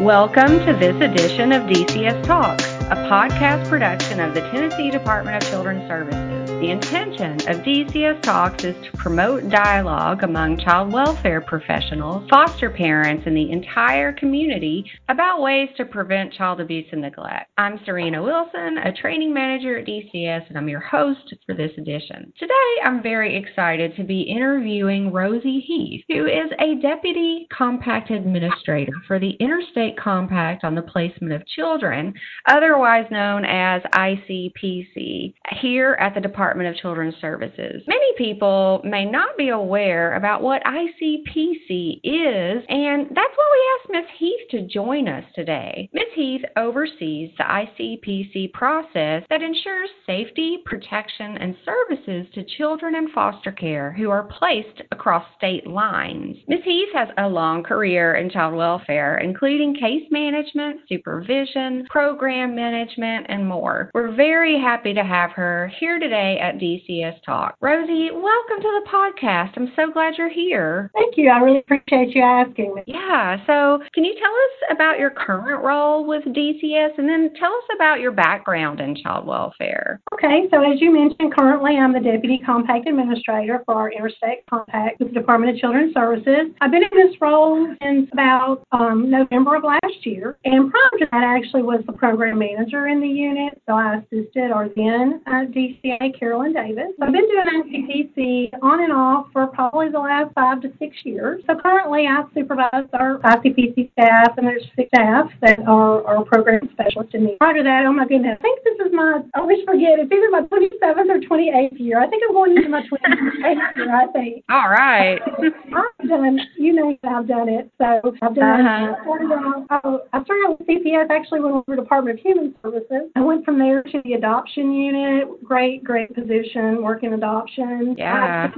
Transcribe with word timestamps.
Welcome 0.00 0.60
to 0.60 0.72
this 0.72 0.96
edition 1.02 1.52
of 1.52 1.64
DCS 1.64 2.24
Talks, 2.24 2.64
a 2.64 2.96
podcast 3.10 3.68
production 3.68 4.18
of 4.18 4.32
the 4.32 4.40
Tennessee 4.40 4.90
Department 4.90 5.36
of 5.36 5.50
Children's 5.50 5.86
Services. 5.86 6.29
The 6.60 6.72
intention 6.72 7.32
of 7.48 7.64
DCS 7.64 8.20
Talks 8.20 8.64
is 8.64 8.76
to 8.84 8.98
promote 8.98 9.48
dialogue 9.48 10.24
among 10.24 10.58
child 10.58 10.92
welfare 10.92 11.40
professionals, 11.40 12.28
foster 12.28 12.68
parents, 12.68 13.22
and 13.24 13.34
the 13.34 13.50
entire 13.50 14.12
community 14.12 14.84
about 15.08 15.40
ways 15.40 15.70
to 15.78 15.86
prevent 15.86 16.34
child 16.34 16.60
abuse 16.60 16.84
and 16.92 17.00
neglect. 17.00 17.50
I'm 17.56 17.80
Serena 17.86 18.22
Wilson, 18.22 18.76
a 18.76 18.92
training 18.92 19.32
manager 19.32 19.78
at 19.78 19.86
DCS, 19.86 20.48
and 20.48 20.58
I'm 20.58 20.68
your 20.68 20.80
host 20.80 21.32
for 21.46 21.54
this 21.54 21.70
edition. 21.78 22.30
Today, 22.38 22.74
I'm 22.84 23.02
very 23.02 23.38
excited 23.38 23.96
to 23.96 24.04
be 24.04 24.20
interviewing 24.20 25.10
Rosie 25.14 25.60
Heath, 25.60 26.04
who 26.08 26.26
is 26.26 26.50
a 26.58 26.74
Deputy 26.82 27.46
Compact 27.56 28.10
Administrator 28.10 28.92
for 29.06 29.18
the 29.18 29.30
Interstate 29.40 29.96
Compact 29.98 30.64
on 30.64 30.74
the 30.74 30.82
Placement 30.82 31.32
of 31.32 31.46
Children, 31.46 32.12
otherwise 32.46 33.06
known 33.10 33.46
as 33.46 33.80
ICPC, 33.94 35.32
here 35.62 35.96
at 35.98 36.14
the 36.14 36.20
Department 36.20 36.49
Department 36.50 36.74
of 36.74 36.82
Children's 36.82 37.14
Services. 37.20 37.80
Many 37.86 38.12
people 38.18 38.80
may 38.82 39.04
not 39.04 39.36
be 39.36 39.50
aware 39.50 40.16
about 40.16 40.42
what 40.42 40.60
ICPC 40.64 42.00
is, 42.02 42.64
and 42.68 43.06
that's 43.06 43.36
why 43.36 43.50
we 43.52 43.70
asked 43.78 43.90
Ms. 43.90 44.04
Heath 44.18 44.40
to 44.50 44.66
join 44.66 45.06
us 45.06 45.22
today. 45.36 45.88
Ms. 45.92 46.04
Heath 46.16 46.42
oversees 46.56 47.30
the 47.38 47.44
ICPC 47.44 48.52
process 48.52 49.22
that 49.30 49.42
ensures 49.42 49.90
safety, 50.04 50.58
protection, 50.64 51.36
and 51.38 51.54
services 51.64 52.26
to 52.34 52.42
children 52.58 52.96
in 52.96 53.12
foster 53.12 53.52
care 53.52 53.92
who 53.92 54.10
are 54.10 54.24
placed 54.24 54.82
across 54.90 55.24
state 55.38 55.68
lines. 55.68 56.36
Ms. 56.48 56.64
Heath 56.64 56.88
has 56.94 57.10
a 57.18 57.28
long 57.28 57.62
career 57.62 58.16
in 58.16 58.28
child 58.28 58.56
welfare, 58.56 59.18
including 59.18 59.76
case 59.76 60.08
management, 60.10 60.80
supervision, 60.88 61.86
program 61.88 62.56
management, 62.56 63.26
and 63.28 63.46
more. 63.46 63.92
We're 63.94 64.16
very 64.16 64.58
happy 64.58 64.94
to 64.94 65.04
have 65.04 65.30
her 65.30 65.70
here 65.78 66.00
today 66.00 66.38
at 66.40 66.58
DCS 66.58 67.22
Talk. 67.24 67.56
Rosie, 67.60 68.10
welcome 68.10 68.62
to 68.62 68.80
the 68.82 68.88
podcast. 68.90 69.52
I'm 69.56 69.72
so 69.76 69.92
glad 69.92 70.14
you're 70.16 70.30
here. 70.30 70.90
Thank 70.94 71.16
you. 71.16 71.28
I 71.28 71.38
really 71.38 71.58
appreciate 71.58 72.14
you 72.14 72.22
asking 72.22 72.74
me. 72.74 72.82
Yeah. 72.86 73.36
So, 73.46 73.82
can 73.92 74.04
you 74.04 74.14
tell 74.14 74.32
us 74.32 74.76
about 74.76 74.98
your 74.98 75.10
current 75.10 75.62
role 75.62 76.06
with 76.06 76.24
DCS 76.24 76.98
and 76.98 77.08
then 77.08 77.32
tell 77.38 77.52
us 77.52 77.64
about 77.74 78.00
your 78.00 78.12
background 78.12 78.80
in 78.80 78.96
child 78.96 79.26
welfare? 79.26 80.00
Okay. 80.14 80.48
So, 80.50 80.62
as 80.62 80.80
you 80.80 80.92
mentioned, 80.92 81.34
currently 81.34 81.76
I'm 81.76 81.92
the 81.92 82.00
Deputy 82.00 82.40
Compact 82.44 82.88
Administrator 82.88 83.62
for 83.66 83.74
our 83.74 83.92
Interstate 83.92 84.46
Compact 84.48 84.98
with 84.98 85.08
the 85.08 85.20
Department 85.20 85.54
of 85.54 85.60
Children's 85.60 85.94
Services. 85.94 86.52
I've 86.60 86.70
been 86.70 86.82
in 86.82 87.08
this 87.08 87.16
role 87.20 87.74
since 87.82 88.08
about 88.12 88.64
um, 88.72 89.10
November 89.10 89.56
of 89.56 89.64
last 89.64 90.04
year. 90.06 90.38
And 90.44 90.70
prior 90.70 90.98
to 91.00 91.06
that, 91.12 91.22
I 91.22 91.36
actually 91.36 91.62
was 91.62 91.82
the 91.86 91.92
program 91.92 92.38
manager 92.38 92.88
in 92.88 93.00
the 93.00 93.08
unit. 93.08 93.60
So, 93.68 93.74
I 93.74 93.96
assisted 93.96 94.50
our 94.50 94.68
then 94.76 95.22
uh, 95.26 95.44
DCA, 95.50 96.18
Carolyn 96.30 96.52
Davis. 96.52 96.94
I've 97.02 97.10
been 97.10 97.26
doing 97.26 98.06
ICPC 98.14 98.62
on 98.62 98.84
and 98.84 98.92
off 98.92 99.26
for 99.32 99.48
probably 99.48 99.90
the 99.90 99.98
last 99.98 100.32
five 100.32 100.62
to 100.62 100.70
six 100.78 100.94
years. 101.02 101.42
So 101.48 101.58
currently 101.58 102.06
I 102.06 102.22
supervise 102.32 102.86
our 102.92 103.18
ICPC 103.18 103.90
staff 103.90 104.38
and 104.38 104.46
there's 104.46 104.62
six 104.76 104.88
staff 104.94 105.26
that 105.42 105.58
are, 105.66 106.06
are 106.06 106.24
program 106.24 106.70
specialists 106.70 107.14
in 107.14 107.24
the 107.24 107.36
Prior 107.40 107.54
to 107.54 107.62
that, 107.64 107.82
oh 107.84 107.92
my 107.92 108.06
goodness, 108.06 108.38
I 108.38 108.42
think 108.42 108.62
this 108.62 108.86
is 108.86 108.92
my, 108.92 109.22
I 109.34 109.40
always 109.40 109.58
forget, 109.66 109.98
it's 109.98 110.12
either 110.12 110.30
my 110.30 110.46
27th 110.46 111.10
or 111.10 111.18
28th 111.18 111.80
year. 111.80 112.00
I 112.00 112.06
think 112.06 112.22
I'm 112.28 112.32
going 112.32 112.56
into 112.56 112.68
my 112.68 112.82
28th 112.86 113.76
year, 113.76 113.96
I 113.96 114.06
think. 114.12 114.44
All 114.50 114.70
right. 114.70 115.18
I've 115.26 116.08
done, 116.08 116.38
you 116.58 116.72
know, 116.74 116.96
I've 117.02 117.26
done 117.26 117.48
it. 117.48 117.68
So 117.78 118.14
I've 118.22 118.36
done, 118.36 118.66
uh-huh. 118.66 119.66
I, 119.68 119.80
started 119.80 120.00
I 120.12 120.22
started 120.22 120.56
with 120.60 120.68
CPS 120.68 121.10
actually 121.10 121.40
when 121.40 121.54
we 121.54 121.62
were 121.66 121.74
Department 121.74 122.20
of 122.20 122.24
Human 122.24 122.54
Services. 122.62 123.10
I 123.16 123.20
went 123.20 123.44
from 123.44 123.58
there 123.58 123.82
to 123.82 124.00
the 124.04 124.12
adoption 124.12 124.72
unit. 124.72 125.42
Great, 125.42 125.82
great 125.82 126.14
position, 126.20 126.82
working 126.82 127.14
adoption. 127.14 127.94
Yeah. 127.98 128.50